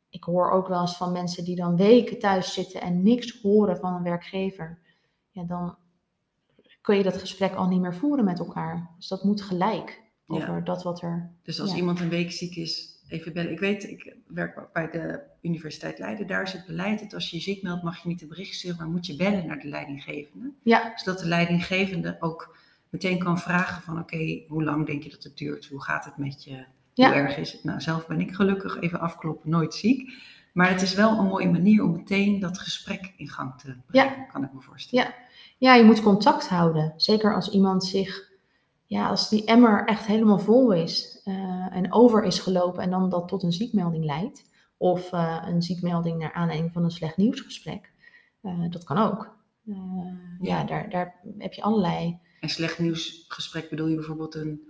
Ik 0.10 0.24
hoor 0.24 0.52
ook 0.52 0.68
wel 0.68 0.82
eens 0.82 0.98
van 0.98 1.12
mensen 1.12 1.44
die 1.44 1.56
dan 1.56 1.76
weken 1.76 2.20
thuis 2.20 2.54
zitten 2.54 2.82
en 2.82 3.04
niks 3.04 3.42
horen 3.42 3.78
van 3.78 3.94
een 3.94 4.04
werkgever. 4.04 4.80
Ja, 5.32 5.44
dan 5.44 5.76
kun 6.82 6.98
je 6.98 7.04
dat 7.04 7.18
gesprek 7.18 7.54
al 7.54 7.68
niet 7.68 7.82
meer 7.82 7.96
voeren 7.96 8.26
met 8.26 8.40
elkaar. 8.40 8.90
Dus 8.98 9.08
dat 9.08 9.24
moet 9.24 9.42
gelijk 9.42 10.02
Ja. 10.28 10.36
over 10.36 10.64
dat 10.64 10.84
wat 10.84 11.02
er. 11.02 11.32
Dus 11.44 11.62
als 11.62 11.72
Ja. 11.72 11.76
iemand 11.78 12.00
een 12.00 12.10
week 12.10 12.32
ziek 12.32 12.56
is, 12.56 12.98
even 13.08 13.34
bellen. 13.34 13.52
Ik 13.52 13.60
weet, 13.60 13.84
ik 13.90 14.16
werk 14.28 14.60
ook 14.60 14.74
bij 14.74 14.90
de 14.90 15.20
Universiteit 15.42 16.00
Leiden. 16.00 16.28
Daar 16.28 16.42
is 16.44 16.54
het 16.54 16.66
beleid 16.66 17.00
dat 17.00 17.14
als 17.14 17.30
je 17.30 17.36
je 17.36 17.42
ziek 17.44 17.64
meldt, 17.64 17.84
mag 17.84 18.02
je 18.04 18.08
niet 18.08 18.22
een 18.22 18.28
bericht 18.28 18.54
sturen, 18.56 18.78
maar 18.78 18.88
moet 18.88 19.06
je 19.06 19.16
bellen 19.16 19.46
naar 19.46 19.60
de 19.60 19.68
leidinggevende. 19.68 20.52
Ja, 20.64 20.92
Zodat 20.96 21.20
de 21.20 21.28
leidinggevende 21.28 22.18
ook 22.20 22.58
meteen 22.90 23.20
kan 23.20 23.40
vragen 23.40 23.82
van 23.82 24.00
oké, 24.00 24.42
hoe 24.48 24.64
lang 24.64 24.86
denk 24.86 25.04
je 25.04 25.10
dat 25.10 25.24
het 25.24 25.38
duurt? 25.38 25.66
Hoe 25.68 25.84
gaat 25.84 26.06
het 26.06 26.18
met 26.18 26.44
je? 26.44 26.66
Hoe 26.96 27.06
erg 27.06 27.38
is 27.38 27.52
het? 27.52 27.64
Nou, 27.64 27.82
zelf 27.82 28.08
ben 28.08 28.20
ik 28.20 28.32
gelukkig, 28.36 28.80
even 28.80 29.00
afkloppen, 29.00 29.50
nooit 29.50 29.74
ziek. 29.74 30.12
Maar 30.54 30.70
het 30.70 30.82
is 30.82 30.94
wel 30.94 31.18
een 31.18 31.26
mooie 31.28 31.50
manier 31.50 31.84
om 31.84 31.92
meteen 31.92 32.40
dat 32.40 32.60
gesprek 32.60 33.14
in 33.18 33.30
gang 33.30 33.60
te 33.60 33.78
brengen, 33.86 34.28
kan 34.32 34.44
ik 34.44 34.54
me 34.54 34.62
voorstellen. 34.62 35.14
ja, 35.58 35.76
je 35.76 35.84
moet 35.84 36.02
contact 36.02 36.48
houden. 36.48 36.94
Zeker 36.98 37.36
als 37.36 37.50
iemand 37.50 37.84
zich, 37.86 38.32
ja, 38.86 39.08
als 39.10 39.30
die 39.30 39.46
emmer 39.46 39.86
echt 39.86 40.06
helemaal 40.06 40.40
vol 40.40 40.74
is 40.74 41.22
eh, 41.24 41.76
en 41.76 41.94
over 41.94 42.24
is 42.24 42.40
gelopen 42.40 42.84
en 42.84 42.90
dan 42.90 43.10
dat 43.10 43.28
tot 43.28 43.44
een 43.44 43.52
ziekmelding 43.54 44.06
leidt. 44.06 44.48
Of 44.78 45.12
eh, 45.12 45.44
een 45.48 45.62
ziekmelding 45.62 46.18
naar 46.20 46.34
aanleiding 46.34 46.72
van 46.72 46.84
een 46.84 46.92
slecht 46.92 47.18
nieuwsgesprek. 47.18 47.92
Eh, 48.42 48.64
dat 48.70 48.84
kan 48.84 48.98
ook. 48.98 49.38
Ja, 49.64 49.76
Ja. 50.42 50.64
daar, 50.64 50.90
daar 50.90 51.16
heb 51.38 51.54
je 51.54 51.62
allerlei. 51.62 52.18
En 52.40 52.50
slecht 52.50 52.80
nieuwsgesprek 52.80 53.70
bedoel 53.70 53.88
je 53.88 53.96
bijvoorbeeld 53.96 54.36
een 54.36 54.69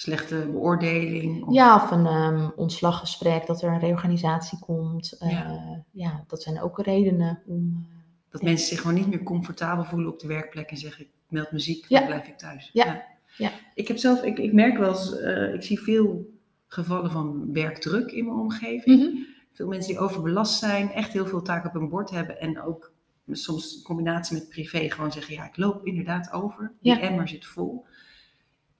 slechte 0.00 0.48
beoordeling? 0.52 1.44
Of... 1.44 1.54
Ja, 1.54 1.74
of 1.74 1.90
een 1.90 2.06
ehm, 2.06 2.48
ontslaggesprek, 2.56 3.46
dat 3.46 3.62
er 3.62 3.72
een 3.72 3.78
reorganisatie 3.78 4.58
komt. 4.58 5.16
Eh, 5.18 5.30
Ja. 5.30 5.84
ja. 5.90 6.24
dat 6.26 6.42
zijn 6.42 6.60
ook 6.60 6.78
redenen 6.82 7.42
om. 7.46 7.86
eh, 7.90 7.96
Dat 8.30 8.42
mensen 8.42 8.66
zich 8.68 8.80
gewoon 8.80 8.94
niet 8.96 9.06
meer 9.08 9.22
comfortabel 9.22 9.84
voelen 9.84 10.12
op 10.12 10.18
de 10.20 10.26
werkplek 10.26 10.70
en 10.70 10.76
zeggen: 10.76 11.04
ik 11.04 11.10
meld 11.28 11.52
me 11.52 11.58
ziek, 11.58 11.84
Ja. 11.88 11.98
dan 11.98 12.06
blijf 12.08 12.26
ik 12.26 12.38
thuis. 12.38 12.70
Ja. 12.72 13.04
Ja. 13.36 13.50
Ik 13.74 13.88
heb 13.88 13.96
zelf, 13.96 14.22
ik, 14.22 14.38
ik 14.38 14.52
merk 14.52 14.78
wel 14.78 14.88
eens, 14.88 15.18
eh, 15.20 15.54
ik 15.54 15.62
zie 15.62 15.80
veel 15.80 16.30
gevallen 16.66 17.10
van 17.10 17.52
werkdruk 17.52 18.10
in 18.12 18.24
mijn 18.24 18.38
omgeving. 18.38 19.00
mhm. 19.12 19.16
Veel 19.52 19.68
mensen 19.68 19.90
die 19.92 20.00
overbelast 20.00 20.58
zijn, 20.58 20.90
echt 20.92 21.12
heel 21.12 21.26
veel 21.26 21.42
taken 21.42 21.68
op 21.68 21.74
hun 21.80 21.88
bord 21.88 22.10
hebben 22.10 22.40
en 22.40 22.62
ook 22.62 22.92
soms 23.30 23.76
in 23.76 23.82
combinatie 23.82 24.36
met 24.36 24.48
privé 24.48 24.90
gewoon 24.90 25.12
zeggen: 25.12 25.34
ja, 25.34 25.46
ik 25.46 25.56
loop 25.56 25.86
inderdaad 25.86 26.32
over, 26.32 26.72
die 26.80 26.92
Ja. 26.94 27.00
emmer 27.00 27.28
zit 27.28 27.46
vol. 27.46 27.84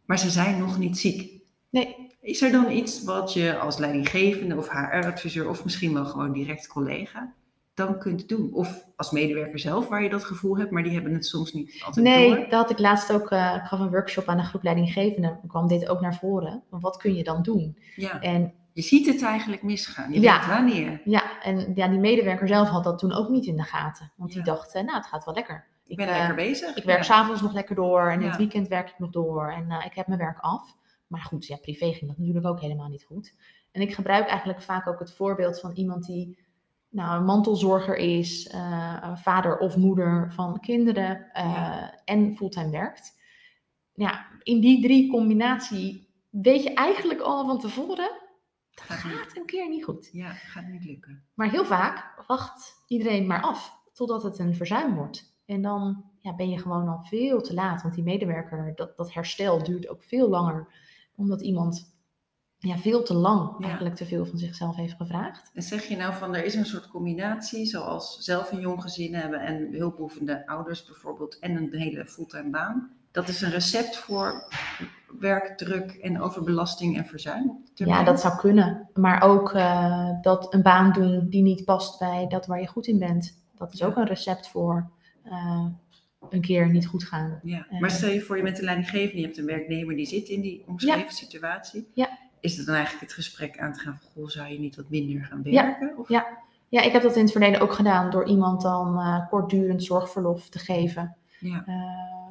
Maar 0.09 0.19
ze 0.19 0.31
zijn 0.31 0.59
nog 0.59 0.79
niet 0.79 0.99
ziek. 0.99 1.43
Nee, 1.71 2.07
Is 2.21 2.43
er 2.43 2.53
dan 2.53 2.71
iets 2.71 3.05
wat 3.05 3.33
je 3.33 3.59
als 3.59 3.77
leidinggevende 3.79 4.57
of 4.57 4.69
HR-adviseur 4.69 5.49
of 5.49 5.65
misschien 5.65 5.95
wel 5.95 6.05
gewoon 6.05 6.33
direct 6.33 6.67
collega 6.67 7.33
dan 7.75 7.99
kunt 7.99 8.29
doen? 8.29 8.51
Of 8.53 8.85
als 8.97 9.11
medewerker 9.11 9.59
zelf 9.59 9.89
waar 9.89 10.03
je 10.03 10.09
dat 10.09 10.25
gevoel 10.25 10.59
hebt, 10.59 10.71
maar 10.71 10.83
die 10.83 10.93
hebben 10.93 11.13
het 11.15 11.27
soms 11.27 11.53
niet 11.53 11.83
altijd 11.85 12.07
Nee, 12.07 12.29
door. 12.29 12.37
dat 12.39 12.51
had 12.51 12.71
ik 12.71 12.79
laatst 12.79 13.13
ook. 13.13 13.31
eh, 13.31 13.55
ik 13.57 13.63
gaf 13.69 13.81
een 13.81 13.91
workshop 13.91 14.27
aan 14.29 14.39
een 14.39 14.45
groep 14.45 14.63
leidinggevenden. 14.63 15.31
Dan 15.41 15.49
kwam 15.49 15.69
dit 15.69 15.89
ook 15.89 16.01
naar 16.01 16.15
voren. 16.15 16.63
Wat 16.71 16.97
kun 16.97 17.15
je 17.15 17.25
dan 17.25 17.43
doen? 17.43 17.79
Ja, 17.97 18.21
En 18.21 18.53
je 18.73 18.83
ziet 18.83 19.07
het 19.07 19.23
eigenlijk 19.23 19.63
misgaan. 19.63 20.13
Je 20.13 20.21
Ja. 20.21 20.39
weet 20.39 20.47
wanneer. 20.49 21.01
ja, 21.05 21.43
en 21.43 21.73
ja, 21.75 21.89
die 21.89 21.99
medewerker 21.99 22.49
zelf 22.49 22.69
had 22.69 22.85
dat 22.85 22.99
toen 22.99 23.13
ook 23.13 23.29
niet 23.29 23.47
in 23.47 23.57
de 23.57 23.63
gaten. 23.63 24.13
Want 24.17 24.33
die 24.33 24.43
dacht, 24.43 24.75
eh, 24.75 24.83
nou, 24.83 24.97
het 24.97 25.07
gaat 25.07 25.25
wel 25.25 25.35
lekker. 25.35 25.67
Ik 25.89 25.97
ben 25.97 26.09
eh, 26.09 26.17
lekker 26.17 26.35
bezig. 26.35 26.77
Ik 26.77 26.85
werk 26.85 26.99
Ja. 26.99 27.05
s'avonds 27.05 27.43
nog 27.43 27.53
lekker 27.53 27.75
door 27.75 28.11
en 28.11 28.21
in 28.21 28.27
het 28.29 28.37
weekend 28.37 28.69
werk 28.69 28.89
ik 28.91 28.99
nog 28.99 29.11
door. 29.11 29.51
En 29.53 29.71
eh, 29.71 29.85
ik 29.87 29.95
heb 29.95 30.07
mijn 30.07 30.19
werk 30.19 30.39
af. 30.41 30.77
Maar 31.07 31.21
goed, 31.21 31.47
ja, 31.47 31.57
privé 31.57 31.93
ging 31.93 32.07
dat 32.11 32.19
natuurlijk 32.19 32.47
ook 32.47 32.61
helemaal 32.61 32.89
niet 32.89 33.05
goed. 33.05 33.35
En 33.73 33.81
ik 33.81 33.95
gebruik 33.95 34.27
eigenlijk 34.27 34.63
vaak 34.63 34.87
ook 34.87 34.99
het 34.99 35.15
voorbeeld 35.15 35.61
van 35.61 35.73
iemand 35.73 36.07
die 36.07 36.47
nou, 36.91 37.19
een 37.19 37.25
mantelzorger 37.25 37.97
is, 37.97 38.47
eh, 38.49 39.17
vader 39.17 39.59
of 39.59 39.77
moeder 39.77 40.33
van 40.33 40.61
kinderen 40.61 41.31
Ja. 41.33 42.01
en 42.05 42.37
fulltime 42.37 42.71
werkt. 42.71 43.21
Ja, 43.95 44.27
in 44.43 44.61
die 44.61 44.83
drie 44.83 45.11
combinatie 45.11 46.09
weet 46.31 46.63
je 46.63 46.75
eigenlijk 46.75 47.21
al 47.21 47.47
van 47.47 47.59
tevoren, 47.59 48.11
dat 48.71 48.85
Gaat 48.85 48.99
gaat 48.99 49.37
een 49.37 49.47
keer 49.47 49.69
niet 49.69 49.85
goed. 49.85 50.09
Ja, 50.13 50.31
gaat 50.31 50.67
niet 50.67 50.85
lukken. 50.85 51.25
Maar 51.35 51.51
heel 51.51 51.65
vaak 51.65 52.25
wacht 52.27 52.85
iedereen 52.87 53.27
maar 53.27 53.43
af 53.43 53.77
totdat 53.93 54.23
het 54.23 54.39
een 54.39 54.55
verzuim 54.55 54.95
wordt. 54.95 55.28
En 55.49 55.63
dan 55.63 56.05
ja, 56.21 56.35
ben 56.35 56.51
je 56.51 56.59
gewoon 56.59 56.89
al 56.89 57.01
veel 57.03 57.41
te 57.41 57.55
laat. 57.55 57.83
Want 57.83 57.95
die 57.95 58.05
medewerker, 58.05 58.73
dat, 58.75 58.97
dat 58.97 59.13
herstel 59.13 59.63
duurt 59.63 59.89
ook 59.89 60.03
veel 60.03 60.29
langer. 60.29 60.67
Omdat 61.17 61.41
iemand 61.41 61.97
ja, 62.59 62.77
veel 62.77 63.03
te 63.03 63.15
lang 63.15 63.55
Ja. 63.59 63.65
eigenlijk 63.67 63.95
te 63.97 64.07
veel 64.07 64.27
van 64.27 64.39
zichzelf 64.39 64.77
heeft 64.77 64.95
gevraagd. 64.97 65.51
En 65.55 65.63
zeg 65.63 65.85
je 65.85 65.97
nou 65.97 66.15
van 66.15 66.35
er 66.35 66.45
is 66.45 66.55
een 66.55 66.67
soort 66.67 66.89
combinatie, 66.89 67.67
zoals 67.67 68.19
zelf 68.19 68.53
een 68.53 68.61
jong 68.61 68.83
gezin 68.83 69.15
hebben 69.15 69.41
en 69.41 69.69
hulpbehoevende 69.73 70.47
ouders 70.47 70.85
bijvoorbeeld 70.85 71.39
en 71.39 71.57
een 71.57 71.69
hele 71.75 72.07
fulltime 72.07 72.51
baan. 72.51 72.91
Dat 73.11 73.29
is 73.29 73.41
een 73.41 73.51
recept 73.51 73.97
voor 73.97 74.49
werkdruk 75.19 75.91
en 75.93 76.21
overbelasting 76.21 76.97
en 76.97 77.05
verzuim. 77.07 77.65
Ja, 77.75 78.03
dat 78.05 78.21
zou 78.21 78.37
kunnen. 78.39 78.89
Maar 78.95 79.23
ook 79.23 79.53
eh, 79.53 80.11
dat 80.23 80.55
een 80.55 80.63
baan 80.63 80.93
doen 80.93 81.27
die 81.29 81.43
niet 81.43 81.65
past 81.65 81.99
bij 81.99 82.27
dat 82.29 82.47
waar 82.47 82.61
je 82.61 82.67
goed 82.67 82.87
in 82.87 82.99
bent. 82.99 83.39
Dat 83.55 83.73
is 83.73 83.79
Ja. 83.79 83.87
ook 83.87 83.97
een 83.97 84.07
recept 84.07 84.49
voor 84.49 84.91
eh, 85.31 85.65
een 86.31 86.41
keer 86.41 86.69
niet 86.71 86.87
goed 86.87 87.05
gaan. 87.05 87.41
Ja, 87.43 87.67
Eh. 87.71 87.81
maar 87.81 87.91
stel 87.91 88.11
je 88.11 88.21
voor 88.21 88.37
je 88.37 88.43
bent 88.43 88.59
een 88.59 88.65
leidinggevende, 88.65 89.21
je 89.21 89.25
hebt 89.27 89.39
een 89.39 89.47
werknemer 89.47 89.97
die 89.97 90.07
zit 90.07 90.29
in 90.29 90.41
die 90.41 90.63
omschreven 90.67 91.13
situatie. 91.13 91.89
Ja. 91.95 92.09
Is 92.41 92.57
het 92.57 92.67
dan 92.67 92.75
eigenlijk 92.75 93.05
het 93.05 93.15
gesprek 93.15 93.59
aan 93.59 93.73
te 93.73 93.79
gaan 93.79 93.99
van, 94.03 94.11
goh, 94.15 94.29
zou 94.29 94.49
je 94.49 94.59
niet 94.61 94.77
wat 94.77 94.89
minder 94.91 95.25
gaan 95.25 95.41
Ja. 95.45 95.63
werken? 95.63 95.99
Of? 95.99 96.09
Ja. 96.09 96.27
Ja, 96.69 96.83
ik 96.83 96.93
heb 96.93 97.03
dat 97.03 97.17
in 97.17 97.23
het 97.23 97.33
verleden 97.33 97.61
ook 97.61 97.73
gedaan 97.73 98.11
door 98.11 98.27
iemand 98.29 98.63
dan 98.63 98.99
eh, 98.99 99.29
kortdurend 99.29 99.85
zorgverlof 99.85 100.49
te 100.49 100.59
geven. 100.59 101.17
Ja. 101.41 101.65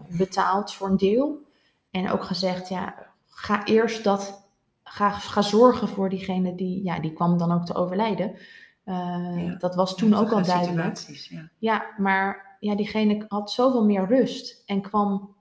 betaald 0.10 0.73
voor 0.73 0.89
een 0.89 0.97
deel. 0.97 1.45
En 1.91 2.12
ook 2.12 2.23
gezegd, 2.23 2.69
ja, 2.69 2.95
ga 3.29 3.65
eerst 3.65 4.03
dat, 4.03 4.49
ga, 4.83 5.10
ga 5.12 5.41
zorgen 5.41 5.88
voor 5.88 6.10
diegene 6.10 6.55
die, 6.55 6.83
ja, 6.83 6.99
die 6.99 7.13
kwam 7.13 7.38
dan 7.38 7.51
ook 7.51 7.65
te 7.65 7.73
overlijden. 7.75 8.36
Ja. 8.86 9.55
Dat 9.57 9.75
was 9.75 9.95
toen 9.95 10.13
ook 10.13 10.31
al 10.31 10.43
duidelijk. 10.43 10.97
situaties, 10.97 11.27
ja. 11.27 11.49
Ja, 11.57 11.86
maar 11.97 12.46
ja, 12.60 12.76
diegene 12.76 13.26
had 13.28 13.52
zoveel 13.52 13.86
meer 13.86 14.06
rust 14.08 14.63
en 14.65 14.82
kwam, 14.82 15.36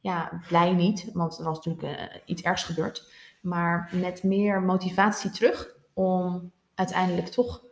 ja, 0.00 0.40
blij 0.48 0.72
niet, 0.72 1.10
want 1.12 1.38
er 1.38 1.44
was 1.44 1.56
natuurlijk 1.64 1.98
eh, 1.98 2.16
iets 2.24 2.42
ergs 2.42 2.62
gebeurd. 2.64 3.12
Maar 3.42 3.90
met 4.00 4.22
meer 4.22 4.62
motivatie 4.62 5.30
terug 5.30 5.68
om 5.92 6.52
uiteindelijk 6.74 7.26
toch, 7.28 7.62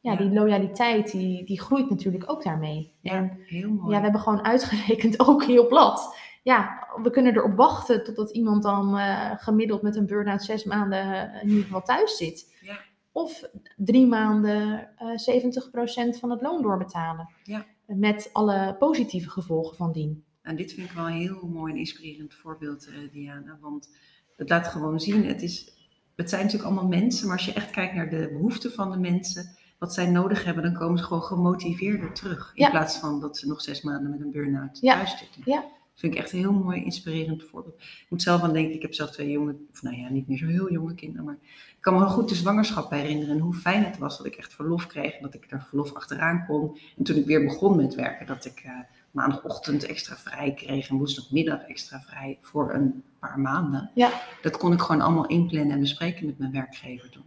ja, 0.00 0.12
Ja. 0.12 0.18
die 0.18 0.30
loyaliteit, 0.32 1.10
die, 1.10 1.44
die 1.44 1.60
groeit 1.60 1.90
natuurlijk 1.90 2.30
ook 2.30 2.42
daarmee. 2.44 2.94
Ja, 3.00 3.12
En 3.12 3.38
heel 3.46 3.70
mooi. 3.70 3.90
ja, 3.90 3.96
we 3.96 4.02
hebben 4.02 4.20
gewoon 4.20 4.44
uitgerekend 4.44 5.20
ook 5.28 5.44
heel 5.44 5.66
plat. 5.66 6.16
Ja, 6.42 6.86
we 7.02 7.10
kunnen 7.10 7.36
erop 7.36 7.54
wachten 7.54 8.04
totdat 8.04 8.30
iemand 8.30 8.62
dan 8.62 8.98
eh, 8.98 9.30
gemiddeld 9.36 9.82
met 9.82 9.96
een 9.96 10.06
burn-out 10.06 10.42
zes 10.42 10.64
maanden 10.64 11.32
eh, 11.32 11.42
in 11.42 11.48
ieder 11.48 11.64
geval 11.64 11.82
thuis 11.82 12.16
zit. 12.16 12.56
Ja. 12.60 12.78
Of 13.12 13.42
drie 13.76 14.06
maanden 14.06 14.88
eh 14.96 16.10
70% 16.14 16.18
van 16.18 16.30
het 16.30 16.40
loon 16.42 16.62
doorbetalen. 16.62 17.28
Ja. 17.42 17.64
Met 17.96 18.30
alle 18.32 18.76
positieve 18.78 19.30
gevolgen 19.30 19.76
van 19.76 19.92
dien. 19.92 20.24
En 20.42 20.56
dit 20.56 20.72
vind 20.72 20.88
ik 20.90 20.94
wel 20.96 21.06
een 21.06 21.12
heel 21.12 21.48
mooi 21.48 21.72
en 21.72 21.78
inspirerend 21.78 22.34
voorbeeld, 22.34 22.86
eh, 22.86 22.94
Diana. 23.12 23.58
Want 23.60 23.90
het 24.36 24.48
laat 24.48 24.68
gewoon 24.68 25.00
zien, 25.00 25.24
het, 25.24 25.42
is, 25.42 25.72
het 26.16 26.28
zijn 26.28 26.42
natuurlijk 26.44 26.70
allemaal 26.70 26.88
mensen, 26.88 27.26
maar 27.26 27.36
als 27.36 27.46
je 27.46 27.52
echt 27.52 27.70
kijkt 27.70 27.94
naar 27.94 28.10
de 28.10 28.28
behoeften 28.32 28.72
van 28.72 28.90
de 28.90 28.98
mensen, 28.98 29.56
wat 29.78 29.94
zij 29.94 30.06
nodig 30.10 30.44
hebben, 30.44 30.62
dan 30.62 30.74
komen 30.74 30.98
ze 30.98 31.04
gewoon 31.04 31.22
gemotiveerder 31.22 32.12
terug. 32.14 32.50
In 32.54 32.64
Ja. 32.64 32.70
plaats 32.70 32.96
van 32.98 33.20
dat 33.20 33.38
ze 33.38 33.46
nog 33.46 33.60
zes 33.60 33.82
maanden 33.82 34.10
met 34.10 34.20
een 34.20 34.30
burn-out 34.30 34.78
Ja. 34.80 34.94
thuis 34.94 35.18
zitten. 35.18 35.42
Ja. 35.44 35.64
Dat 35.92 36.00
vind 36.00 36.14
ik 36.14 36.20
echt 36.20 36.32
een 36.32 36.38
heel 36.38 36.52
mooi, 36.52 36.84
inspirerend 36.84 37.44
voorbeeld. 37.44 37.74
Ik 37.74 38.06
moet 38.08 38.22
zelf 38.22 38.42
aan 38.42 38.52
denken, 38.52 38.74
ik 38.74 38.82
heb 38.82 38.94
zelf 38.94 39.10
twee 39.10 39.30
jonge, 39.30 39.56
of 39.72 39.82
nou 39.82 39.96
ja, 39.96 40.08
niet 40.08 40.28
meer 40.28 40.38
zo 40.38 40.46
heel 40.46 40.72
jonge 40.72 40.94
kinderen, 40.94 41.24
maar 41.24 41.38
ik 41.42 41.76
kan 41.80 41.94
me 41.94 41.98
wel 41.98 42.08
goed 42.08 42.28
de 42.28 42.34
zwangerschap 42.34 42.90
herinneren 42.90 43.34
en 43.34 43.40
hoe 43.40 43.54
fijn 43.54 43.84
het 43.84 43.98
was 43.98 44.16
dat 44.16 44.26
ik 44.26 44.36
echt 44.36 44.54
verlof 44.54 44.86
kreeg 44.86 45.12
en 45.12 45.22
dat 45.22 45.34
ik 45.34 45.50
daar 45.50 45.66
verlof 45.68 45.92
achteraan 45.92 46.44
kon. 46.46 46.78
En 46.96 47.04
toen 47.04 47.16
ik 47.16 47.26
weer 47.26 47.44
begon 47.44 47.76
met 47.76 47.94
werken, 47.94 48.26
dat 48.26 48.44
ik 48.44 48.60
eh, 48.64 48.72
maandagochtend 49.10 49.84
extra 49.84 50.16
vrij 50.16 50.54
kreeg 50.54 50.88
en 50.88 50.96
woensdagmiddag 50.96 51.62
extra 51.62 52.00
vrij 52.00 52.38
voor 52.40 52.74
een 52.74 53.02
paar 53.18 53.40
maanden. 53.40 53.90
Ja. 53.94 54.10
Dat 54.42 54.56
kon 54.56 54.72
ik 54.72 54.80
gewoon 54.80 55.00
allemaal 55.00 55.26
inplannen 55.26 55.74
en 55.74 55.80
bespreken 55.80 56.26
met 56.26 56.38
mijn 56.38 56.52
werkgever 56.52 57.10
toen. 57.10 57.24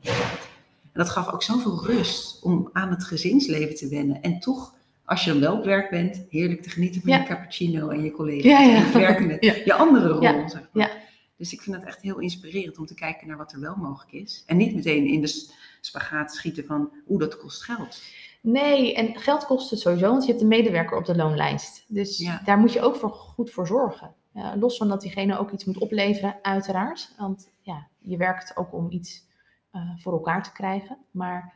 En 0.95 1.01
dat 1.01 1.10
gaf 1.10 1.32
ook 1.32 1.43
zoveel 1.43 1.86
rust 1.86 2.43
om 2.43 2.69
aan 2.73 2.89
het 2.89 3.04
gezinsleven 3.04 3.75
te 3.75 3.88
wennen. 3.88 4.21
En 4.21 4.39
toch, 4.39 4.73
als 5.06 5.24
je 5.24 5.32
dan 5.32 5.39
wel 5.39 5.58
op 5.58 5.65
werk 5.65 5.89
bent, 5.89 6.26
heerlijk 6.30 6.62
te 6.62 6.70
genieten 6.70 7.02
van 7.02 7.10
Ja. 7.12 7.18
je 7.18 7.26
cappuccino 7.26 7.89
en 7.89 8.04
je 8.04 8.12
collega's. 8.12 8.52
Ja, 8.52 8.60
ja. 8.62 8.76
En 8.76 8.84
het 8.84 8.94
werken 8.94 9.28
met 9.28 9.44
je 9.65 9.74
andere 9.74 10.08
rol. 10.08 10.50
Zeg 10.50 10.70
maar. 10.72 10.88
Ja. 10.88 11.04
Dus 11.38 11.54
ik 11.54 11.62
vind 11.62 11.76
het 11.76 11.86
echt 11.86 12.02
heel 12.02 12.20
inspirerend 12.20 12.78
om 12.78 12.86
te 12.86 12.94
kijken 12.94 13.28
naar 13.28 13.38
wat 13.38 13.54
er 13.54 13.60
wel 13.60 13.76
mogelijk 13.76 14.12
is. 14.12 14.44
En 14.46 14.58
niet 14.58 14.76
meteen 14.76 15.06
in 15.06 15.22
de 15.22 15.52
spagaat 15.82 16.34
schieten 16.34 16.65
van, 16.65 16.89
oeh, 17.08 17.20
dat 17.20 17.38
kost 17.38 17.63
geld. 17.63 18.02
Nee, 18.41 18.96
en 18.96 19.15
geld 19.15 19.46
kost 19.46 19.70
het 19.70 19.80
sowieso, 19.80 20.10
want 20.10 20.24
je 20.26 20.30
hebt 20.30 20.41
een 20.41 20.48
medewerker 20.48 20.98
op 20.98 21.06
de 21.06 21.15
loonlijst. 21.15 21.86
Dus 21.88 22.30
daar 22.46 22.58
moet 22.58 22.74
je 22.74 22.82
ook 22.82 22.96
voor, 22.96 23.10
goed 23.10 23.52
voor 23.52 23.68
zorgen. 23.68 24.13
Los 24.56 24.78
van 24.78 24.88
dat 24.88 25.02
diegene 25.02 25.38
ook 25.38 25.52
iets 25.52 25.65
moet 25.65 25.78
opleveren, 25.78 26.36
uiteraard. 26.41 27.13
Want 27.18 27.52
ja, 27.62 27.88
je 28.00 28.18
werkt 28.18 28.58
ook 28.58 28.74
om 28.74 28.91
iets 28.91 29.24
eh, 29.72 29.82
voor 29.98 30.13
elkaar 30.13 30.44
te 30.44 30.52
krijgen. 30.52 30.98
Maar 31.12 31.54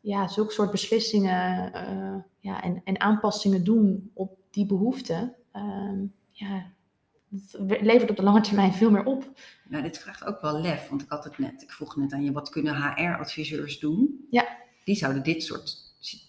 ja, 0.00 0.28
zulke 0.28 0.52
soort 0.52 0.70
beslissingen 0.70 1.72
eh, 1.72 2.16
ja, 2.40 2.62
en, 2.62 2.80
en 2.84 3.00
aanpassingen 3.00 3.64
doen 3.64 4.10
op 4.14 4.38
die 4.50 4.66
behoeften, 4.66 5.34
ehm, 5.52 6.04
ja, 6.30 6.72
dat 7.28 7.80
levert 7.80 8.10
op 8.10 8.16
de 8.16 8.22
lange 8.22 8.40
termijn 8.40 8.72
veel 8.72 8.90
meer 8.90 9.04
op. 9.04 9.30
Nou, 9.68 9.82
dit 9.82 9.98
vraagt 9.98 10.24
ook 10.24 10.40
wel 10.40 10.60
lef, 10.60 10.88
want 10.88 11.02
ik 11.02 11.08
had 11.08 11.24
het 11.24 11.38
net, 11.38 11.62
ik 11.62 11.70
vroeg 11.72 11.96
net 11.96 12.12
aan 12.12 12.24
je, 12.24 12.32
wat 12.32 12.48
kunnen 12.48 12.74
HR-adviseurs 12.76 13.78
doen? 13.78 14.26
Ja. 14.30 14.46
Die 14.84 14.94
zouden 14.96 15.22
dit 15.22 15.42
soort 15.42 15.84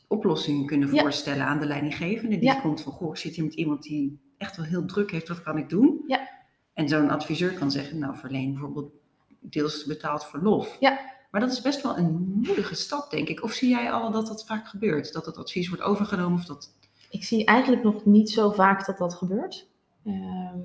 oplossingen 0.08 0.66
kunnen 0.66 0.94
Ja. 0.94 1.02
voorstellen 1.02 1.46
aan 1.46 1.60
de 1.60 1.66
leidinggevende. 1.66 2.36
Die 2.38 2.46
Ja. 2.50 2.60
komt 2.60 2.82
van, 2.82 2.92
goh, 2.94 3.10
ik 3.10 3.16
zit 3.18 3.36
hier 3.36 3.44
met 3.46 3.54
iemand 3.54 3.84
die 3.84 4.20
echt 4.38 4.58
wel 4.58 4.66
heel 4.66 4.86
druk 4.86 5.12
heeft, 5.12 5.28
wat 5.28 5.42
kan 5.42 5.58
ik 5.58 5.70
doen? 5.70 6.04
Ja. 6.08 6.30
En 6.74 6.90
zo'n 6.90 7.10
adviseur 7.10 7.54
kan 7.54 7.72
zeggen, 7.72 7.98
nou, 8.00 8.16
verleen 8.18 8.52
bijvoorbeeld 8.52 8.92
deels 9.40 9.86
betaald 9.86 10.26
verlof. 10.26 10.78
Ja. 10.80 11.00
Maar 11.32 11.42
dat 11.42 11.52
is 11.52 11.62
best 11.62 11.82
wel 11.82 11.98
een 11.98 12.34
moedige 12.36 12.76
stap, 12.76 13.12
denk 13.12 13.28
ik. 13.28 13.44
Of 13.44 13.52
zie 13.52 13.70
jij 13.70 13.92
al 13.92 14.12
dat 14.12 14.28
dat 14.28 14.46
vaak 14.46 14.68
gebeurt? 14.68 15.14
Dat 15.14 15.26
het 15.26 15.38
advies 15.38 15.68
wordt 15.68 15.84
overgenomen 15.84 16.38
of 16.40 16.46
dat... 16.46 16.76
Ik 17.10 17.24
zie 17.24 17.46
eigenlijk 17.46 17.84
nog 17.84 18.06
niet 18.06 18.30
zo 18.30 18.52
vaak 18.52 18.86
dat 18.86 18.98
dat 18.98 19.14
gebeurt. 19.14 19.68
Ehm, 20.06 20.60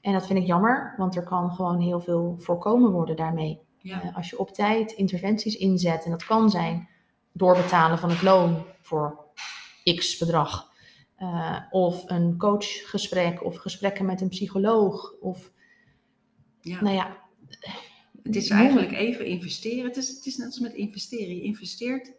en 0.00 0.12
dat 0.12 0.26
vind 0.26 0.38
ik 0.38 0.46
jammer, 0.46 0.94
want 0.96 1.16
er 1.16 1.22
kan 1.22 1.50
gewoon 1.50 1.80
heel 1.80 2.00
veel 2.00 2.36
voorkomen 2.38 2.90
worden 2.90 3.16
daarmee. 3.16 3.60
Ja, 3.78 4.02
Eh, 4.02 4.16
als 4.16 4.30
je 4.30 4.38
op 4.38 4.50
tijd 4.50 4.92
interventies 4.92 5.54
inzet, 5.56 6.04
en 6.04 6.10
dat 6.10 6.24
kan 6.24 6.50
zijn 6.50 6.88
doorbetalen 7.32 7.98
van 7.98 8.10
het 8.10 8.22
loon 8.22 8.64
voor 8.80 9.24
x 9.94 10.18
bedrag. 10.18 10.68
eh, 11.16 11.56
of 11.70 12.10
een 12.10 12.36
coachgesprek, 12.38 13.44
of 13.44 13.56
gesprekken 13.56 14.06
met 14.06 14.20
een 14.20 14.28
psycholoog. 14.28 15.12
Of, 15.20 15.50
ja. 16.60 16.80
nou 16.82 16.94
ja, 16.94 17.16
Het 18.22 18.36
is 18.36 18.50
eigenlijk 18.50 18.92
even 18.92 19.26
investeren. 19.26 19.84
Het 19.84 19.96
is, 19.96 20.08
het 20.08 20.26
is 20.26 20.36
net 20.36 20.46
als 20.46 20.58
met 20.60 20.72
investeren. 20.72 21.34
Je 21.36 21.42
investeert 21.42 22.12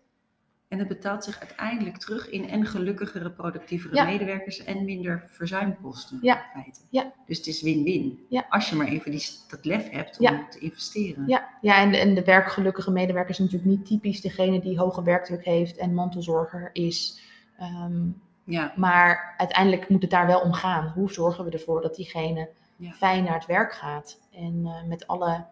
en 0.67 0.79
het 0.79 0.87
betaalt 0.87 1.23
zich 1.23 1.39
uiteindelijk 1.39 1.97
terug 1.97 2.29
in 2.29 2.49
en 2.49 2.65
gelukkigere, 2.65 3.31
productievere 3.31 3.95
Ja. 3.95 4.03
medewerkers 4.05 4.63
en 4.63 4.85
minder 4.85 5.23
verzuimkosten. 5.29 6.19
Ja. 6.21 6.45
Ja. 6.89 7.13
Dus 7.25 7.37
het 7.37 7.47
is 7.47 7.61
win-win. 7.61 8.19
Ja. 8.29 8.45
Als 8.49 8.69
je 8.69 8.75
maar 8.75 8.87
even 8.87 9.11
die, 9.11 9.25
dat 9.47 9.65
lef 9.65 9.89
hebt 9.89 10.17
om 10.19 10.25
Ja. 10.25 10.47
te 10.49 10.59
investeren. 10.59 11.23
Ja, 11.27 11.49
ja 11.61 11.77
en, 11.81 11.91
de, 11.91 11.97
en 11.97 12.13
de 12.15 12.23
werkgelukkige 12.23 12.91
medewerker 12.91 13.31
is 13.31 13.37
natuurlijk 13.39 13.69
niet 13.69 13.85
typisch 13.85 14.21
degene 14.21 14.59
die 14.61 14.77
hoge 14.79 15.03
werkdruk 15.03 15.45
heeft 15.45 15.77
en 15.77 15.93
mantelzorger 15.93 16.69
is. 16.73 17.21
Ehm, 17.57 18.01
Ja. 18.43 18.73
maar 18.75 19.33
uiteindelijk 19.37 19.89
moet 19.89 20.01
het 20.01 20.11
daar 20.11 20.27
wel 20.27 20.39
om 20.41 20.53
gaan. 20.53 20.87
Hoe 20.87 21.11
zorgen 21.11 21.45
we 21.45 21.51
ervoor 21.51 21.81
dat 21.81 21.95
diegene 21.95 22.49
fijn 22.93 23.23
naar 23.23 23.33
het 23.33 23.45
werk 23.45 23.73
gaat 23.73 24.19
en 24.31 24.61
eh, 24.65 24.83
met 24.87 25.07
alle 25.07 25.45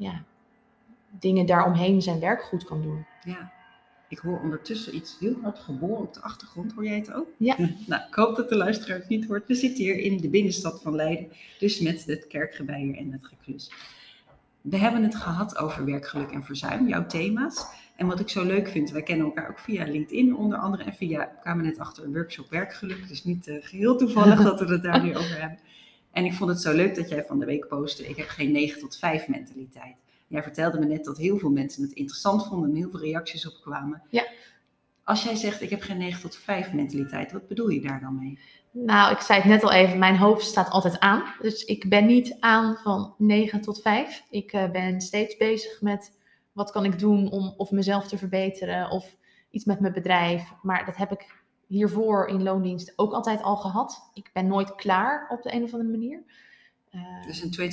ja, 0.00 0.24
dingen 1.10 1.46
daaromheen 1.46 2.02
zijn 2.02 2.20
werk 2.20 2.42
goed 2.42 2.64
kan 2.64 2.82
doen? 2.82 3.06
ja. 3.24 3.52
Ik 4.08 4.18
hoor 4.18 4.40
ondertussen 4.40 4.94
iets 4.94 5.16
heel 5.20 5.36
hard 5.42 5.58
geboren 5.58 6.02
op 6.02 6.14
de 6.14 6.20
achtergrond. 6.20 6.72
Hoor 6.72 6.84
jij 6.84 6.96
het 6.96 7.12
ook? 7.12 7.28
Ja. 7.36 7.56
nou, 7.86 8.02
ik 8.08 8.14
hoop 8.14 8.36
dat 8.36 8.48
de 8.48 8.56
luisteraar 8.56 8.98
het 8.98 9.08
niet 9.08 9.26
hoort. 9.26 9.46
We 9.46 9.54
zitten 9.54 9.84
hier 9.84 9.98
in 9.98 10.16
de 10.16 10.28
binnenstad 10.28 10.82
van 10.82 10.94
Leiden. 10.94 11.32
Dus 11.58 11.80
met 11.80 12.04
het 12.04 12.26
kerkgebeier 12.26 12.96
en 12.96 13.12
het 13.12 13.24
geklus. 13.24 13.72
We 14.60 14.76
hebben 14.76 15.02
het 15.02 15.14
gehad 15.14 15.58
over 15.58 15.84
werkgeluk 15.84 16.30
en 16.30 16.44
verzuim, 16.44 16.88
jouw 16.88 17.06
thema's. 17.06 17.66
En 17.96 18.06
wat 18.06 18.20
ik 18.20 18.28
zo 18.28 18.44
leuk 18.44 18.68
vind, 18.68 18.90
wij 18.90 19.02
kennen 19.02 19.26
elkaar 19.26 19.50
ook 19.50 19.58
via 19.58 19.84
LinkedIn 19.84 20.36
onder 20.36 20.58
andere. 20.58 20.84
En 20.84 20.94
via, 20.94 21.18
we 21.18 21.40
kwamen 21.40 21.64
net 21.64 21.78
achter 21.78 22.04
een 22.04 22.12
workshop 22.12 22.50
werkgeluk. 22.50 23.08
Dus 23.08 23.24
niet 23.24 23.48
eh, 23.48 23.56
geheel 23.60 23.96
toevallig 23.96 24.42
dat 24.50 24.60
we 24.60 24.66
het 24.66 24.82
daar 24.82 25.02
nu 25.02 25.16
over 25.16 25.40
hebben. 25.40 25.58
En 26.12 26.24
ik 26.24 26.32
vond 26.32 26.50
het 26.50 26.60
zo 26.60 26.72
leuk 26.72 26.94
dat 26.94 27.08
jij 27.08 27.24
van 27.24 27.38
de 27.38 27.46
week 27.46 27.68
postte, 27.68 28.08
ik 28.08 28.16
heb 28.16 28.28
geen 28.28 28.52
9 28.52 28.80
tot 28.80 28.96
5 28.96 29.28
mentaliteit. 29.28 29.96
Jij 30.26 30.42
vertelde 30.42 30.78
me 30.78 30.86
net 30.86 31.04
dat 31.04 31.16
heel 31.16 31.38
veel 31.38 31.50
mensen 31.50 31.82
het 31.82 31.92
interessant 31.92 32.46
vonden 32.46 32.70
en 32.70 32.76
heel 32.76 32.90
veel 32.90 33.00
reacties 33.00 33.46
op 33.46 33.54
kwamen. 33.62 34.02
Ja. 34.08 34.26
Als 35.04 35.22
jij 35.22 35.34
zegt, 35.34 35.60
ik 35.60 35.70
heb 35.70 35.80
geen 35.80 35.98
9 35.98 36.20
tot 36.20 36.36
5 36.36 36.72
mentaliteit, 36.72 37.32
wat 37.32 37.48
bedoel 37.48 37.68
je 37.68 37.80
daar 37.80 38.00
dan 38.00 38.18
mee? 38.18 38.38
Nou, 38.70 39.12
ik 39.12 39.20
zei 39.20 39.40
het 39.40 39.48
net 39.48 39.62
al 39.62 39.72
even, 39.72 39.98
mijn 39.98 40.16
hoofd 40.16 40.46
staat 40.46 40.70
altijd 40.70 41.00
aan. 41.00 41.22
Dus 41.40 41.64
ik 41.64 41.88
ben 41.88 42.06
niet 42.06 42.36
aan 42.40 42.76
van 42.76 43.14
9 43.18 43.60
tot 43.60 43.82
5. 43.82 44.22
Ik 44.30 44.52
eh, 44.52 44.70
ben 44.70 45.00
steeds 45.00 45.36
bezig 45.36 45.80
met 45.80 46.12
wat 46.52 46.70
kan 46.70 46.84
ik 46.84 46.98
doen 46.98 47.30
om 47.30 47.54
of 47.56 47.70
mezelf 47.70 48.08
te 48.08 48.18
verbeteren 48.18 48.90
of 48.90 49.16
iets 49.50 49.64
met 49.64 49.80
mijn 49.80 49.92
bedrijf. 49.92 50.52
Maar 50.62 50.84
dat 50.84 50.96
heb 50.96 51.12
ik 51.12 51.39
hiervoor 51.70 52.28
in 52.28 52.42
loondienst 52.42 52.92
ook 52.96 53.12
altijd 53.12 53.42
al 53.42 53.56
gehad. 53.56 54.10
Ik 54.14 54.30
ben 54.32 54.46
nooit 54.46 54.74
klaar 54.74 55.28
op 55.28 55.42
de 55.42 55.54
een 55.54 55.62
of 55.62 55.72
andere 55.72 55.90
manier. 55.90 56.22
Dus 57.26 57.42
een 57.42 57.72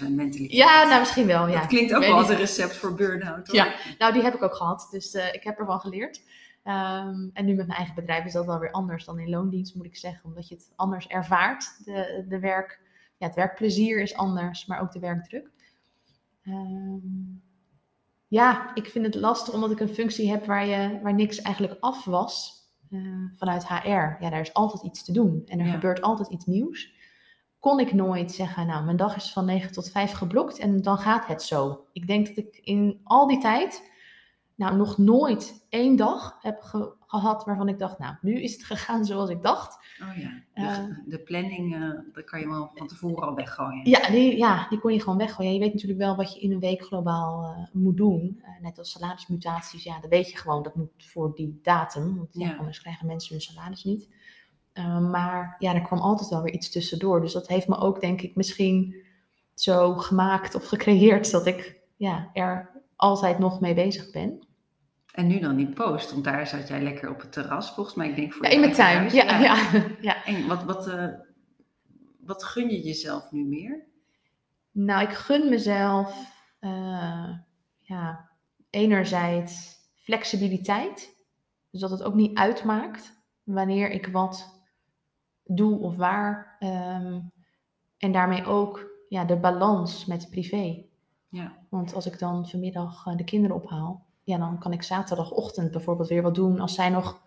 24-7 0.00 0.14
mentaliteit. 0.14 0.52
ja, 0.52 0.84
nou 0.84 0.98
misschien 0.98 1.26
wel. 1.26 1.48
Ja. 1.48 1.58
Dat 1.58 1.66
klinkt 1.66 1.94
ook 1.94 2.02
wel 2.02 2.16
als 2.16 2.28
een 2.28 2.36
recept 2.36 2.76
voor 2.76 2.94
burn-out. 2.94 3.52
Ja. 3.52 3.74
Nou, 3.98 4.12
die 4.12 4.22
heb 4.22 4.34
ik 4.34 4.42
ook 4.42 4.54
gehad. 4.54 4.88
Dus 4.90 5.14
eh, 5.14 5.34
ik 5.34 5.42
heb 5.42 5.58
ervan 5.58 5.80
geleerd. 5.80 6.22
Ehm, 6.62 7.28
en 7.32 7.44
nu 7.44 7.54
met 7.54 7.66
mijn 7.66 7.78
eigen 7.78 7.94
bedrijf 7.94 8.24
is 8.24 8.32
dat 8.32 8.46
wel 8.46 8.58
weer 8.58 8.70
anders 8.70 9.04
dan 9.04 9.18
in 9.18 9.28
loondienst, 9.28 9.74
moet 9.74 9.86
ik 9.86 9.96
zeggen. 9.96 10.24
Omdat 10.24 10.48
je 10.48 10.54
het 10.54 10.72
anders 10.76 11.06
ervaart. 11.06 11.84
De, 11.84 12.24
de 12.28 12.38
werk, 12.38 12.80
ja, 13.16 13.26
het 13.26 13.36
werkplezier 13.36 14.00
is 14.00 14.14
anders, 14.14 14.66
maar 14.66 14.80
ook 14.80 14.92
de 14.92 15.00
werkdruk. 15.00 15.50
Ehm, 16.44 16.98
ja, 18.28 18.74
ik 18.74 18.86
vind 18.86 19.04
het 19.04 19.14
lastig 19.14 19.54
omdat 19.54 19.70
ik 19.70 19.80
een 19.80 19.88
functie 19.88 20.30
heb 20.30 20.46
waar, 20.46 20.66
je, 20.66 21.00
waar 21.02 21.14
niks 21.14 21.42
eigenlijk 21.42 21.76
af 21.80 22.04
was 22.04 22.57
vanuit 23.36 23.68
HR. 23.68 23.88
Ja, 23.88 24.30
daar 24.30 24.40
is 24.40 24.54
altijd 24.54 24.82
iets 24.82 25.04
te 25.04 25.12
doen 25.12 25.42
en 25.46 25.58
er 25.60 25.66
Ja. 25.66 25.72
gebeurt 25.72 26.00
altijd 26.02 26.28
iets 26.28 26.46
nieuws. 26.46 26.92
Kon 27.58 27.80
ik 27.80 27.92
nooit 27.92 28.32
zeggen, 28.32 28.66
nou, 28.66 28.84
mijn 28.84 28.96
dag 28.96 29.16
is 29.16 29.32
van 29.32 29.44
9 29.44 29.72
tot 29.72 29.90
5 29.90 30.12
geblokt 30.12 30.58
en 30.58 30.82
dan 30.82 30.98
gaat 30.98 31.26
het 31.26 31.42
zo. 31.42 31.86
Ik 31.92 32.06
denk 32.06 32.26
dat 32.26 32.36
ik 32.36 32.58
in 32.62 33.00
al 33.04 33.26
die 33.26 33.38
tijd, 33.38 33.90
nou, 34.58 34.76
nog 34.76 34.98
nooit 34.98 35.66
één 35.68 35.96
dag 35.96 36.38
heb 36.42 36.60
ge- 36.60 36.92
gehad 37.06 37.44
waarvan 37.44 37.68
ik 37.68 37.78
dacht, 37.78 37.98
nou, 37.98 38.14
nu 38.20 38.40
is 38.42 38.52
het 38.52 38.64
gegaan 38.64 39.04
zoals 39.04 39.30
ik 39.30 39.42
dacht. 39.42 39.78
Oh 40.02 40.16
ja, 40.16 40.30
de, 40.54 40.60
Eh. 40.62 40.84
de 41.06 41.18
planning, 41.22 41.74
eh 41.74 41.90
dat 42.12 42.24
kan 42.24 42.40
je 42.40 42.48
wel 42.48 42.70
van 42.74 42.86
tevoren 42.86 43.28
al 43.28 43.34
weggooien. 43.34 43.88
Ja 43.90 44.10
die, 44.10 44.36
ja, 44.36 44.66
die 44.68 44.78
kon 44.78 44.92
je 44.92 45.00
gewoon 45.00 45.18
weggooien. 45.18 45.52
Je 45.52 45.58
weet 45.58 45.72
natuurlijk 45.72 46.00
wel 46.00 46.16
wat 46.16 46.34
je 46.34 46.40
in 46.40 46.52
een 46.52 46.58
week 46.60 46.82
globaal 46.82 47.42
eh, 47.44 47.66
moet 47.72 47.96
doen. 47.96 48.40
Eh, 48.42 48.62
net 48.62 48.78
als 48.78 48.90
salarismutaties, 48.90 49.82
ja, 49.84 50.00
dat 50.00 50.10
weet 50.10 50.30
je 50.30 50.36
gewoon. 50.36 50.62
Dat 50.62 50.74
moet 50.74 50.90
voor 50.96 51.34
die 51.34 51.60
datum, 51.62 52.16
want 52.16 52.28
ja, 52.32 52.56
anders 52.56 52.80
krijgen 52.80 53.06
mensen 53.06 53.32
hun 53.32 53.42
salaris 53.42 53.84
niet. 53.84 54.08
Eh, 54.72 55.10
maar 55.10 55.56
ja, 55.58 55.74
er 55.74 55.82
kwam 55.82 55.98
altijd 55.98 56.28
wel 56.30 56.42
weer 56.42 56.52
iets 56.54 56.70
tussendoor. 56.70 57.20
Dus 57.20 57.32
dat 57.32 57.48
heeft 57.48 57.68
me 57.68 57.76
ook, 57.78 58.00
denk 58.00 58.20
ik, 58.20 58.34
misschien 58.36 58.94
zo 59.54 59.94
gemaakt 59.94 60.54
of 60.54 60.66
gecreëerd 60.66 61.30
dat 61.30 61.46
ik 61.46 61.78
ja, 61.96 62.30
er 62.32 62.70
altijd 62.96 63.38
nog 63.38 63.60
mee 63.60 63.74
bezig 63.74 64.10
ben. 64.10 64.46
En 65.18 65.26
nu 65.26 65.38
dan 65.38 65.56
die 65.56 65.68
post, 65.68 66.10
want 66.10 66.24
daar 66.24 66.46
zat 66.46 66.68
jij 66.68 66.82
lekker 66.82 67.10
op 67.10 67.20
het 67.20 67.32
terras, 67.32 67.70
volgens 67.70 67.96
mij. 67.96 68.08
Ik 68.08 68.16
denk 68.16 68.32
voor 68.32 68.44
Ja, 68.44 68.50
in 68.50 68.60
mijn 68.60 68.72
tuin. 68.72 69.14
Ja, 69.14 69.38
ja. 69.38 69.70
ja. 70.00 70.24
En 70.24 70.46
wat, 70.46 70.64
wat, 70.64 70.86
eh, 70.86 71.08
wat 72.20 72.44
gun 72.44 72.70
je 72.70 72.80
jezelf 72.80 73.30
nu 73.30 73.44
meer? 73.44 73.86
Nou, 74.70 75.02
ik 75.02 75.10
gun 75.10 75.48
mezelf 75.48 76.34
eh, 76.58 77.30
ja, 77.80 78.30
enerzijds 78.70 79.76
flexibiliteit. 79.94 81.16
Dus 81.70 81.80
dat 81.80 81.90
het 81.90 82.02
ook 82.02 82.14
niet 82.14 82.38
uitmaakt 82.38 83.12
wanneer 83.42 83.90
ik 83.90 84.06
wat 84.06 84.62
doe 85.44 85.78
of 85.78 85.96
waar. 85.96 86.56
Ehm, 86.58 87.20
en 87.98 88.12
daarmee 88.12 88.44
ook 88.44 88.90
ja, 89.08 89.24
de 89.24 89.36
balans 89.36 90.04
met 90.04 90.30
privé. 90.30 90.84
Ja, 91.28 91.66
Want 91.68 91.94
als 91.94 92.06
ik 92.06 92.18
dan 92.18 92.48
vanmiddag 92.48 93.06
eh, 93.06 93.16
de 93.16 93.24
kinderen 93.24 93.56
ophaal, 93.56 94.07
ja, 94.28 94.38
dan 94.38 94.58
kan 94.58 94.72
ik 94.72 94.82
zaterdagochtend 94.82 95.70
bijvoorbeeld 95.70 96.08
weer 96.08 96.22
wat 96.22 96.34
doen 96.34 96.60
als 96.60 96.74
zij 96.74 96.88
nog 96.88 97.20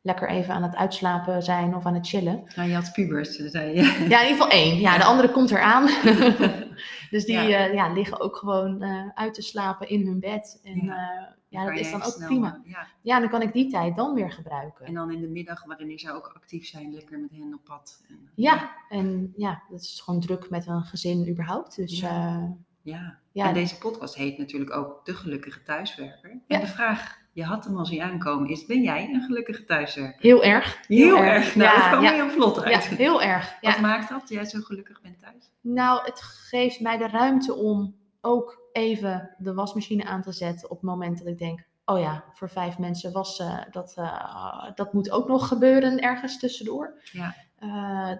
lekker 0.00 0.28
even 0.28 0.54
aan 0.54 0.62
het 0.62 0.74
uitslapen 0.76 1.42
zijn 1.42 1.74
of 1.74 1.86
aan 1.86 1.94
het 1.94 2.08
chillen. 2.08 2.42
nou, 2.56 2.68
je 2.68 2.74
had 2.74 2.92
pubers, 2.92 3.36
dus 3.36 3.50
zei 3.50 3.66
je. 3.76 3.82
Ja, 3.82 3.92
in 3.92 4.02
ieder 4.02 4.18
geval 4.26 4.48
één. 4.50 4.78
Ja, 4.80 4.98
de 4.98 5.04
andere 5.04 5.30
komt 5.30 5.50
eraan. 5.50 5.86
dus 7.10 7.24
die 7.24 7.34
Ja. 7.34 7.42
ja. 7.42 7.64
ja, 7.64 7.92
liggen 7.92 8.20
ook 8.20 8.36
gewoon 8.36 8.82
eh, 8.82 9.08
uit 9.14 9.34
te 9.34 9.42
slapen 9.42 9.88
in 9.88 10.06
hun 10.06 10.20
bed. 10.20 10.60
En 10.62 10.84
Ja. 10.84 10.94
ja, 11.48 11.62
ja 11.62 11.64
dat 11.70 11.78
is 11.78 11.90
dan 11.90 12.02
ook 12.02 12.12
snel, 12.12 12.26
prima. 12.28 12.60
eh, 12.64 12.70
Ja. 12.70 12.86
Ja, 13.02 13.20
dan 13.20 13.28
kan 13.28 13.42
ik 13.42 13.52
die 13.52 13.70
tijd 13.70 13.96
dan 13.96 14.14
weer 14.14 14.30
gebruiken. 14.32 14.86
En 14.86 14.94
dan 14.94 15.12
in 15.12 15.20
de 15.20 15.28
middag, 15.28 15.64
waarin 15.64 15.88
je 15.88 15.98
zou 15.98 16.16
ook 16.16 16.32
actief 16.34 16.66
zijn, 16.66 16.94
lekker 16.94 17.18
met 17.18 17.30
hen 17.30 17.54
op 17.54 17.64
pad. 17.64 18.02
En, 18.08 18.14
eh, 18.24 18.30
ja, 18.34 18.70
en 18.88 19.32
ja, 19.36 19.62
dat 19.70 19.80
is 19.80 20.00
gewoon 20.04 20.20
druk 20.20 20.50
met 20.50 20.66
een 20.66 20.82
gezin 20.82 21.28
überhaupt. 21.28 21.76
Dus 21.76 22.00
Ja. 22.00 22.56
Ja, 22.88 22.96
ja. 22.96 23.18
ja 23.32 23.48
En 23.48 23.54
deze 23.54 23.78
podcast 23.78 24.14
heet 24.14 24.38
natuurlijk 24.38 24.74
ook 24.74 25.04
De 25.04 25.14
Gelukkige 25.14 25.62
Thuiswerker. 25.62 26.30
Ja. 26.46 26.54
En 26.54 26.60
de 26.60 26.66
vraag 26.66 27.18
je 27.38 27.44
had 27.44 27.64
hem 27.64 27.76
al 27.76 27.86
zien 27.86 28.02
aankomen, 28.02 28.48
is 28.48 28.66
ben 28.66 28.82
jij 28.82 29.08
een 29.12 29.22
gelukkige 29.22 29.64
thuiswerker? 29.64 30.22
Heel 30.22 30.44
erg. 30.44 30.80
Heel, 30.86 31.16
erg. 31.16 31.54
Nou, 31.54 31.78
dat 31.78 31.88
kwam 31.88 32.02
ja. 32.02 32.12
heel 32.12 32.30
vlot 32.30 32.62
uit. 32.62 32.84
Ja, 32.84 32.96
heel 32.96 33.22
erg. 33.22 33.56
Ja. 33.60 33.70
Wat 33.70 33.80
maakt 33.80 34.08
dat, 34.08 34.28
jij 34.28 34.44
zo 34.44 34.60
gelukkig 34.60 35.00
bent 35.00 35.20
thuis? 35.20 35.50
Nou, 35.60 36.04
het 36.04 36.20
geeft 36.20 36.80
mij 36.80 36.96
de 36.96 37.08
ruimte 37.08 37.54
om 37.54 37.94
ook 38.20 38.68
even 38.72 39.34
de 39.38 39.54
wasmachine 39.54 40.04
aan 40.04 40.22
te 40.22 40.32
zetten 40.32 40.70
op 40.70 40.76
het 40.76 40.86
moment 40.86 41.18
dat 41.18 41.26
ik 41.26 41.38
denk, 41.38 41.66
oh 41.84 41.98
ja, 41.98 42.24
voor 42.34 42.50
vijf 42.50 42.78
mensen 42.78 43.12
wassen, 43.12 43.68
dat, 43.70 43.94
eh, 43.96 44.70
dat 44.74 44.92
moet 44.92 45.10
ook 45.10 45.28
nog 45.28 45.48
gebeuren 45.48 46.00
ergens 46.00 46.38
tussendoor. 46.38 47.00
Ja. 47.12 47.34
Eh, 47.58 48.12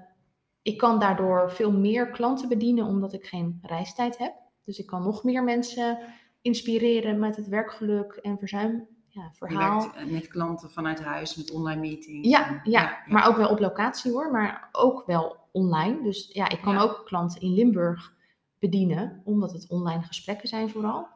ik 0.63 0.79
kan 0.79 0.99
daardoor 0.99 1.53
veel 1.53 1.73
meer 1.73 2.11
klanten 2.11 2.49
bedienen 2.49 2.87
omdat 2.87 3.13
ik 3.13 3.27
geen 3.27 3.59
reistijd 3.63 4.19
heb. 4.19 4.35
Dus 4.69 4.79
ik 4.79 4.87
kan 4.87 5.03
nog 5.03 5.25
meer 5.25 5.45
mensen 5.45 5.99
inspireren 6.41 7.19
met 7.19 7.37
het 7.37 7.49
werkgeluk 7.49 8.13
en 8.13 8.39
verzuim. 8.39 8.87
Ja, 9.09 9.23
Je 9.23 9.37
verhaal. 9.37 9.81
werkt 9.81 9.97
eh, 9.97 10.05
met 10.07 10.29
klanten 10.29 10.71
vanuit 10.71 11.05
huis, 11.05 11.37
met 11.37 11.51
online 11.51 11.81
meetings. 11.81 12.29
Ja, 12.29 12.49
En- 12.49 12.61
ja, 12.65 12.99
maar 13.07 13.29
ook 13.29 13.37
wel 13.37 13.49
op 13.49 13.59
locatie 13.59 14.13
hoor, 14.13 14.31
maar 14.31 14.69
ook 14.73 15.07
wel 15.07 15.37
online. 15.53 16.03
Dus 16.03 16.31
ja, 16.33 16.49
ik 16.49 16.61
kan 16.61 16.75
Ja. 16.75 16.81
ook 16.81 17.03
klanten 17.05 17.41
in 17.41 17.55
Limburg 17.55 18.15
bedienen, 18.59 19.21
omdat 19.25 19.53
het 19.53 19.69
online 19.69 20.03
gesprekken 20.03 20.49
zijn 20.49 20.71
vooral. 20.71 21.09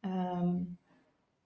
Ehm, 0.00 0.54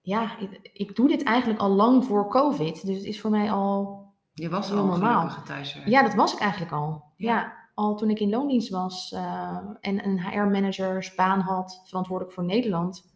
ja, 0.01 0.39
ik, 0.39 0.71
ik 0.73 0.97
doe 0.97 1.09
dit 1.09 1.23
eigenlijk 1.23 1.61
al 1.61 1.71
lang 1.71 2.05
voor 2.05 2.29
COVID, 2.29 2.87
dus 2.87 2.97
het 2.97 3.05
is 3.07 3.21
voor 3.21 3.31
mij 3.31 3.51
al... 3.51 4.01
Je 4.35 4.49
was 4.49 4.71
al 4.73 4.85
normaal. 4.87 5.19
gelukkige 5.21 5.47
thuiswerker. 5.47 5.91
Ja, 5.93 6.03
dat 6.03 6.15
was 6.15 6.33
ik 6.33 6.39
eigenlijk 6.39 6.73
al. 6.73 7.05
Ja. 7.17 7.35
Ja, 7.35 7.62
al 7.75 7.97
toen 7.97 8.11
ik 8.11 8.21
in 8.21 8.31
loondienst 8.31 8.69
was 8.69 9.13
eh, 9.13 9.59
en 9.81 10.07
een 10.07 10.21
HR-managersbaan 10.21 11.41
had, 11.41 11.81
verantwoordelijk 11.85 12.35
voor 12.35 12.45
Nederland, 12.45 13.13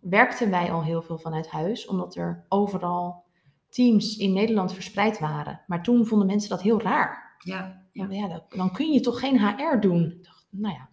werkten 0.00 0.50
wij 0.50 0.72
al 0.72 0.84
heel 0.84 1.02
veel 1.02 1.18
vanuit 1.18 1.48
huis, 1.48 1.86
omdat 1.86 2.16
er 2.16 2.44
overal 2.48 3.24
teams 3.68 4.16
in 4.16 4.32
Nederland 4.32 4.72
verspreid 4.72 5.18
waren. 5.18 5.60
Maar 5.66 5.82
toen 5.82 6.06
vonden 6.06 6.26
mensen 6.26 6.50
dat 6.50 6.62
heel 6.62 6.80
raar. 6.80 7.36
ja. 7.92 8.08
Ja. 8.48 8.56
Dan 8.56 8.72
kun 8.72 8.92
je 8.92 9.00
toch 9.00 9.20
geen 9.20 9.40
HR 9.40 9.80
doen? 9.80 10.04
Ik 10.04 10.24
dacht, 10.24 10.46
nou 10.50 10.74
ja, 10.74 10.88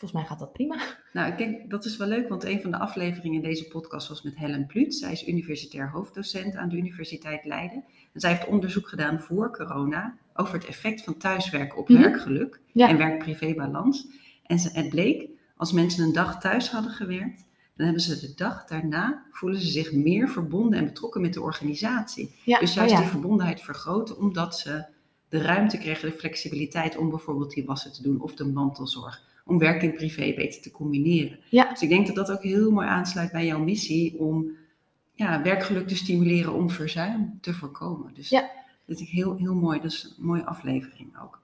volgens 0.00 0.12
mij 0.12 0.24
gaat 0.24 0.38
dat 0.38 0.52
prima. 0.52 0.76
Nou, 1.12 1.30
ik 1.32 1.38
denk 1.38 1.70
dat 1.70 1.84
is 1.84 1.96
wel 1.96 2.08
leuk, 2.08 2.28
want 2.28 2.44
een 2.44 2.60
van 2.60 2.70
de 2.70 2.78
afleveringen 2.78 3.36
in 3.42 3.48
deze 3.48 3.68
podcast 3.68 4.08
was 4.08 4.22
met 4.22 4.36
Helen 4.36 4.66
Plut. 4.66 4.94
Zij 4.94 5.12
is 5.12 5.26
universitair 5.28 5.90
hoofddocent 5.90 6.56
aan 6.56 6.68
de 6.68 6.76
Universiteit 6.76 7.44
Leiden. 7.44 7.84
En 8.12 8.20
zij 8.20 8.30
heeft 8.30 8.46
onderzoek 8.46 8.88
gedaan 8.88 9.20
voor 9.20 9.50
corona 9.56 10.16
over 10.34 10.54
het 10.54 10.64
effect 10.64 11.02
van 11.02 11.16
thuiswerken 11.16 11.78
op 11.78 11.88
Mhm. 11.88 12.00
werkgeluk 12.00 12.60
Ja. 12.72 12.88
en 12.88 12.96
werk-privé-balans. 12.96 14.06
En 14.46 14.58
ze, 14.58 14.70
het 14.72 14.88
bleek, 14.88 15.28
als 15.56 15.72
mensen 15.72 16.04
een 16.04 16.12
dag 16.12 16.40
thuis 16.40 16.70
hadden 16.70 16.92
gewerkt, 16.92 17.44
dan 17.76 17.84
hebben 17.86 18.02
ze 18.04 18.20
de 18.20 18.32
dag 18.36 18.64
daarna, 18.64 19.22
voelen 19.30 19.60
ze 19.60 19.66
zich 19.66 19.92
meer 19.92 20.28
verbonden 20.28 20.78
en 20.78 20.84
betrokken 20.84 21.20
met 21.20 21.34
de 21.34 21.40
organisatie. 21.42 22.34
Ja, 22.44 22.58
Dus 22.58 22.70
oh 22.70 22.76
juist 22.76 22.92
ja. 22.94 23.00
die 23.00 23.08
verbondenheid 23.08 23.60
vergroten, 23.60 24.18
omdat 24.18 24.58
ze 24.58 24.84
de 25.28 25.42
ruimte 25.42 25.78
kregen, 25.78 26.10
de 26.10 26.16
flexibiliteit 26.16 26.96
om 26.96 27.10
bijvoorbeeld 27.10 27.50
die 27.54 27.64
wassen 27.64 27.92
te 27.92 28.02
doen 28.02 28.20
of 28.20 28.34
de 28.34 28.44
mantelzorg. 28.44 29.28
Om 29.50 29.58
werk 29.58 29.82
en 29.82 29.94
privé 29.94 30.32
beter 30.36 30.62
te 30.62 30.70
combineren. 30.70 31.38
Ja. 31.48 31.68
Dus 31.70 31.82
ik 31.82 31.88
denk 31.88 32.06
dat 32.06 32.16
dat 32.16 32.30
ook 32.30 32.42
heel 32.42 32.70
mooi 32.70 32.86
aansluit 32.86 33.32
bij 33.32 33.46
jouw 33.46 33.58
missie 33.58 34.18
om 34.18 34.50
ja, 35.14 35.42
werkgeluk 35.42 35.88
te 35.88 35.96
stimuleren 35.96 36.52
om 36.52 36.70
verzuim 36.70 37.38
te 37.40 37.54
voorkomen. 37.54 38.14
Dus 38.14 38.28
Ja. 38.28 38.50
dat 38.86 39.00
is 39.00 39.10
heel, 39.10 39.36
heel 39.36 39.54
mooi. 39.54 39.80
Dat 39.80 39.92
is 39.92 40.14
een 40.18 40.24
mooie 40.26 40.44
aflevering 40.44 41.20
ook. 41.22 41.40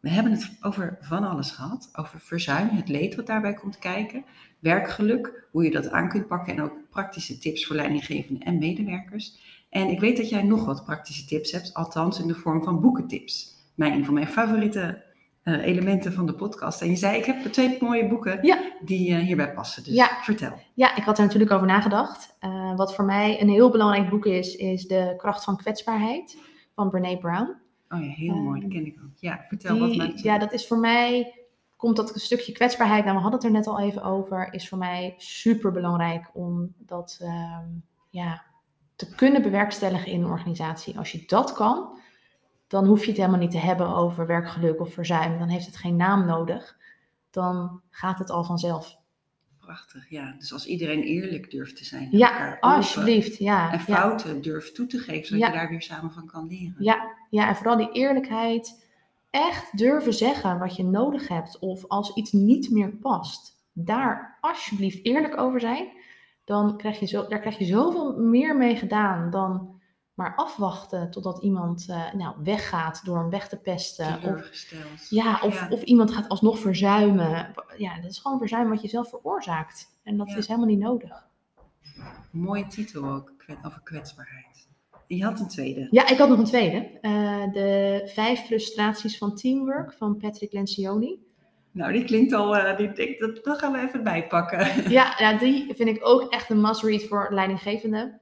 We 0.00 0.10
hebben 0.10 0.32
het 0.32 0.50
over 0.60 0.98
van 1.00 1.24
alles 1.24 1.50
gehad. 1.50 1.90
Over 1.94 2.20
verzuim, 2.20 2.68
het 2.68 2.88
leed 2.88 3.14
wat 3.14 3.26
daarbij 3.26 3.54
komt 3.54 3.78
kijken. 3.78 4.24
Werkgeluk, 4.58 5.44
hoe 5.50 5.64
je 5.64 5.70
dat 5.70 5.90
aan 5.90 6.08
kunt 6.08 6.26
pakken. 6.26 6.56
En 6.56 6.62
ook 6.62 6.76
praktische 6.90 7.38
tips 7.38 7.66
voor 7.66 7.76
leidinggevenden 7.76 8.42
en 8.42 8.58
medewerkers. 8.58 9.38
En 9.70 9.88
ik 9.88 10.00
weet 10.00 10.16
dat 10.16 10.28
jij 10.28 10.42
nog 10.42 10.64
wat 10.64 10.84
praktische 10.84 11.24
tips 11.24 11.52
hebt. 11.52 11.74
Althans 11.74 12.20
in 12.20 12.26
de 12.26 12.34
vorm 12.34 12.62
van 12.62 12.80
boekentips. 12.80 13.54
Mijn, 13.74 13.92
een 13.92 14.04
van 14.04 14.14
mijn 14.14 14.28
favoriete 14.28 15.02
eh, 15.42 15.64
elementen 15.66 16.12
van 16.12 16.26
de 16.26 16.34
podcast. 16.34 16.80
En 16.80 16.88
je 16.88 16.96
zei, 16.96 17.18
ik 17.18 17.24
heb 17.24 17.42
twee 17.52 17.76
mooie 17.80 18.08
boeken 18.08 18.38
Ja. 18.42 18.58
die 18.84 19.14
eh, 19.14 19.18
hierbij 19.18 19.52
passen. 19.52 19.84
Dus 19.84 19.94
Ja. 19.94 20.08
vertel. 20.22 20.58
Ja, 20.74 20.96
ik 20.96 21.02
had 21.02 21.18
er 21.18 21.24
natuurlijk 21.24 21.52
over 21.52 21.66
nagedacht. 21.66 22.36
Eh, 22.40 22.76
wat 22.76 22.94
voor 22.94 23.04
mij 23.04 23.40
een 23.40 23.48
heel 23.48 23.70
belangrijk 23.70 24.10
boek 24.10 24.26
is, 24.26 24.56
is 24.56 24.86
De 24.86 25.14
kracht 25.16 25.44
van 25.44 25.56
kwetsbaarheid 25.56 26.38
van 26.74 26.90
Brene 26.90 27.18
Brown. 27.18 27.56
Oh 27.88 28.00
ja, 28.00 28.08
heel 28.10 28.34
mooi. 28.34 28.60
Die 28.60 28.68
ken 28.68 28.86
ik 28.86 28.96
ook. 29.04 29.10
Ja, 29.18 29.44
vertel 29.48 29.78
wat 29.78 29.96
maakt 29.96 30.20
ja, 30.22 30.38
dat 30.38 30.52
is 30.52 30.66
voor 30.66 30.78
mij, 30.78 31.34
komt 31.76 31.96
dat 31.96 32.12
stukje 32.14 32.52
kwetsbaarheid, 32.52 33.04
nou 33.04 33.16
we 33.16 33.22
hadden 33.22 33.40
het 33.40 33.48
er 33.48 33.54
net 33.56 33.66
al 33.66 33.80
even 33.80 34.02
over, 34.02 34.48
is 34.52 34.68
voor 34.68 34.78
mij 34.78 35.14
super 35.16 35.72
belangrijk 35.72 36.30
om 36.32 36.72
dat 36.78 37.18
ehm, 37.22 37.66
ja, 38.10 38.42
te 38.96 39.14
kunnen 39.14 39.42
bewerkstelligen 39.42 40.12
in 40.12 40.22
een 40.22 40.30
organisatie. 40.30 40.98
Als 40.98 41.12
je 41.12 41.22
dat 41.26 41.52
kan, 41.52 41.98
dan 42.72 42.86
hoef 42.86 43.00
je 43.00 43.06
het 43.08 43.16
helemaal 43.16 43.38
niet 43.38 43.50
te 43.50 43.58
hebben 43.58 43.94
over 43.96 44.26
werkgeluk 44.26 44.80
of 44.80 44.92
verzuim. 44.92 45.38
Dan 45.38 45.48
heeft 45.48 45.66
het 45.66 45.76
geen 45.76 45.96
naam 45.96 46.26
nodig. 46.26 46.76
Dan 47.30 47.80
gaat 47.90 48.18
het 48.18 48.30
al 48.30 48.44
vanzelf. 48.44 48.96
Prachtig, 49.58 50.10
ja. 50.10 50.34
Dus 50.38 50.52
als 50.52 50.66
iedereen 50.66 51.02
eerlijk 51.02 51.50
durft 51.50 51.76
te 51.76 51.84
zijn. 51.84 52.08
Ja, 52.10 52.56
alsjeblieft. 52.60 53.36
Ja, 53.38 53.72
En 53.72 53.78
ja. 53.78 53.84
fouten 53.84 54.42
durft 54.42 54.74
toe 54.74 54.86
te 54.86 54.98
geven, 54.98 55.26
zodat 55.26 55.40
Ja. 55.40 55.46
je 55.52 55.58
daar 55.58 55.68
weer 55.68 55.82
samen 55.82 56.12
van 56.12 56.26
kan 56.26 56.46
leren. 56.46 56.74
Ja, 56.78 57.08
ja, 57.30 57.48
en 57.48 57.56
vooral 57.56 57.76
die 57.76 57.92
eerlijkheid. 57.92 58.86
Echt 59.30 59.78
durven 59.78 60.12
zeggen 60.14 60.58
wat 60.58 60.76
je 60.76 60.84
nodig 60.84 61.28
hebt. 61.28 61.58
Of 61.58 61.84
als 61.88 62.14
iets 62.14 62.32
niet 62.32 62.70
meer 62.70 62.90
past. 62.90 63.60
Daar 63.72 64.38
alsjeblieft 64.40 65.04
eerlijk 65.04 65.36
over 65.36 65.60
zijn. 65.60 65.88
Dan 66.44 66.76
krijg 66.76 67.00
je 67.00 67.06
zo, 67.06 67.26
daar 67.28 67.40
krijg 67.40 67.58
je 67.58 67.64
zoveel 67.64 68.16
meer 68.18 68.56
mee 68.56 68.76
gedaan 68.76 69.30
dan 69.30 69.71
maar 70.14 70.34
afwachten 70.36 71.10
totdat 71.10 71.42
iemand 71.42 71.86
eh, 71.88 72.12
nou, 72.12 72.34
weggaat 72.42 73.04
door 73.04 73.18
hem 73.18 73.30
weg 73.30 73.48
te 73.48 73.56
pesten. 73.56 74.22
Of, 74.22 74.50
ja, 75.08 75.40
of, 75.42 75.60
Ja. 75.60 75.68
of 75.70 75.82
iemand 75.82 76.10
gaat 76.10 76.28
alsnog 76.28 76.58
verzuimen. 76.58 77.52
Ja, 77.76 78.00
dat 78.00 78.10
is 78.10 78.18
gewoon 78.18 78.38
verzuim 78.38 78.68
wat 78.68 78.82
je 78.82 78.88
zelf 78.88 79.08
veroorzaakt. 79.08 79.98
En 80.02 80.16
dat 80.16 80.30
Ja. 80.30 80.36
is 80.36 80.46
helemaal 80.46 80.68
niet 80.68 80.78
nodig. 80.78 81.26
Mooie 82.30 82.66
titel 82.66 83.04
ook, 83.04 83.32
over 83.66 83.80
kwetsbaarheid. 83.82 84.68
Je 85.06 85.24
had 85.24 85.40
een 85.40 85.48
tweede. 85.48 85.88
Ja, 85.90 86.08
ik 86.08 86.18
had 86.18 86.28
nog 86.28 86.38
een 86.38 86.44
tweede. 86.44 86.98
Eh, 87.00 87.52
de 87.52 88.02
vijf 88.14 88.40
frustraties 88.40 89.18
van 89.18 89.34
teamwork 89.36 89.92
van 89.92 90.16
Patrick 90.16 90.52
Lencioni. 90.52 91.18
Nou, 91.70 91.92
die 91.92 92.04
klinkt 92.04 92.32
al, 92.32 92.56
eh, 92.56 92.76
die, 92.76 92.88
ik, 92.92 93.18
dat, 93.18 93.44
dat 93.44 93.58
gaan 93.58 93.72
we 93.72 93.78
even 93.80 94.02
bijpakken. 94.04 94.90
Ja, 94.90 95.14
ja, 95.18 95.38
die 95.38 95.74
vind 95.74 95.88
ik 95.88 95.98
ook 96.06 96.32
echt 96.32 96.50
een 96.50 96.60
must-read 96.60 97.02
voor 97.02 97.28
leidinggevenden. 97.30 98.20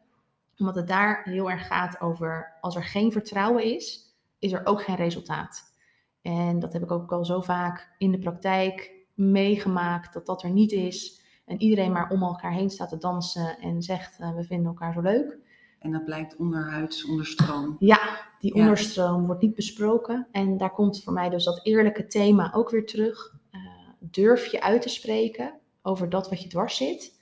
Omdat 0.61 0.75
het 0.75 0.89
daar 0.89 1.23
heel 1.25 1.51
erg 1.51 1.67
gaat 1.67 2.01
over 2.01 2.57
als 2.61 2.77
er 2.77 2.85
geen 2.85 3.13
vertrouwen 3.13 3.65
is, 3.65 4.15
is 4.39 4.53
er 4.53 4.67
ook 4.67 4.83
geen 4.83 4.97
resultaat. 4.97 5.75
En 6.23 6.59
dat 6.59 6.73
heb 6.73 6.83
ik 6.83 6.91
ook 6.91 7.13
al 7.13 7.25
zo 7.25 7.41
vaak 7.41 7.95
in 7.99 8.11
de 8.11 8.19
praktijk 8.19 8.93
meegemaakt, 9.15 10.13
dat 10.13 10.27
dat 10.27 10.43
er 10.43 10.51
niet 10.51 10.73
is. 10.73 11.21
En 11.45 11.61
iedereen 11.61 11.93
maar 11.93 12.11
om 12.11 12.23
elkaar 12.23 12.53
heen 12.53 12.71
staat 12.71 12.89
te 12.89 12.99
dansen 12.99 13.59
en 13.59 13.83
zegt, 13.83 14.19
eh, 14.19 14.35
we 14.35 14.45
vinden 14.45 14.67
elkaar 14.67 14.93
zo 14.93 15.01
leuk. 15.01 15.39
En 15.79 15.93
dat 15.93 16.05
blijkt 16.05 16.37
onderhuids, 16.37 17.05
onder 17.05 17.27
stroom. 17.27 17.77
Ja, 17.79 18.01
die 18.39 18.55
Ja. 18.57 18.61
onderstroom 18.61 19.27
wordt 19.27 19.43
niet 19.43 19.55
besproken. 19.55 20.29
En 20.33 20.57
daar 20.57 20.73
komt 20.73 21.03
voor 21.03 21.13
mij 21.13 21.29
dus 21.29 21.45
dat 21.45 21.61
eerlijke 21.63 22.07
thema 22.07 22.53
ook 22.55 22.71
weer 22.71 22.87
terug. 22.87 23.35
Eh, 23.51 23.61
durf 23.99 24.47
je 24.47 24.63
uit 24.63 24.83
te 24.83 24.89
spreken 24.89 25.53
over 25.83 26.09
dat 26.09 26.29
wat 26.29 26.43
je 26.43 26.49
dwars 26.49 26.77
zit. 26.77 27.19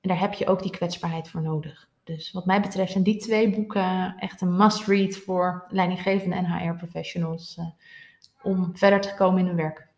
En 0.00 0.08
daar 0.08 0.20
heb 0.20 0.32
je 0.32 0.46
ook 0.46 0.62
die 0.62 0.70
kwetsbaarheid 0.70 1.28
voor 1.28 1.42
nodig. 1.42 1.90
Dus 2.04 2.32
wat 2.32 2.46
mij 2.46 2.60
betreft 2.60 2.92
zijn 2.92 3.04
die 3.04 3.16
twee 3.16 3.50
boeken 3.50 4.14
echt 4.18 4.40
een 4.40 4.56
must-read 4.56 5.16
voor 5.16 5.64
leidinggevende 5.68 6.36
en 6.36 6.46
HR-professionals. 6.46 7.56
eh, 7.56 7.66
om 8.42 8.76
verder 8.76 9.00
te 9.00 9.14
komen 9.14 9.40
in 9.40 9.46
hun 9.46 9.56
werk. 9.56 9.90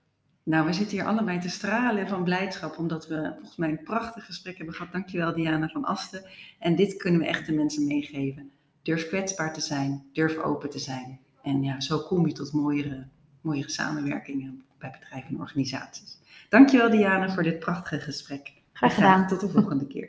Nou, 0.42 0.66
we 0.66 0.72
zitten 0.72 0.96
hier 0.96 1.06
allebei 1.06 1.38
te 1.38 1.48
stralen 1.48 2.08
van 2.08 2.24
blijdschap, 2.24 2.78
omdat 2.78 3.06
we 3.06 3.30
volgens 3.32 3.56
mij 3.56 3.68
een 3.68 3.82
prachtig 3.82 4.24
gesprek 4.24 4.56
hebben 4.56 4.74
gehad. 4.74 4.92
Dankjewel 4.92 5.34
Diana 5.34 5.68
van 5.68 5.84
Asten. 5.84 6.24
En 6.58 6.76
dit 6.76 6.96
kunnen 6.96 7.20
we 7.20 7.26
echt 7.26 7.46
de 7.46 7.52
mensen 7.52 7.86
meegeven. 7.86 8.50
Durf 8.82 9.08
kwetsbaar 9.08 9.52
te 9.52 9.60
zijn, 9.60 10.04
durf 10.12 10.38
open 10.38 10.70
te 10.70 10.78
zijn. 10.78 11.20
En 11.42 11.62
ja, 11.62 11.80
zo 11.80 11.98
kom 11.98 12.26
je 12.26 12.32
tot 12.32 12.52
mooiere, 12.52 13.06
mooiere 13.40 13.70
samenwerkingen 13.70 14.64
bij 14.78 14.90
bedrijven 15.00 15.28
en 15.28 15.40
organisaties. 15.40 16.18
Dankjewel 16.48 16.90
Diana 16.90 17.30
voor 17.30 17.42
dit 17.42 17.58
prachtige 17.58 18.00
gesprek. 18.00 18.52
Graag 18.72 18.94
gedaan. 18.94 19.26
tot 19.26 19.40
de 19.40 19.48
volgende 19.48 19.86
keer. 19.86 20.08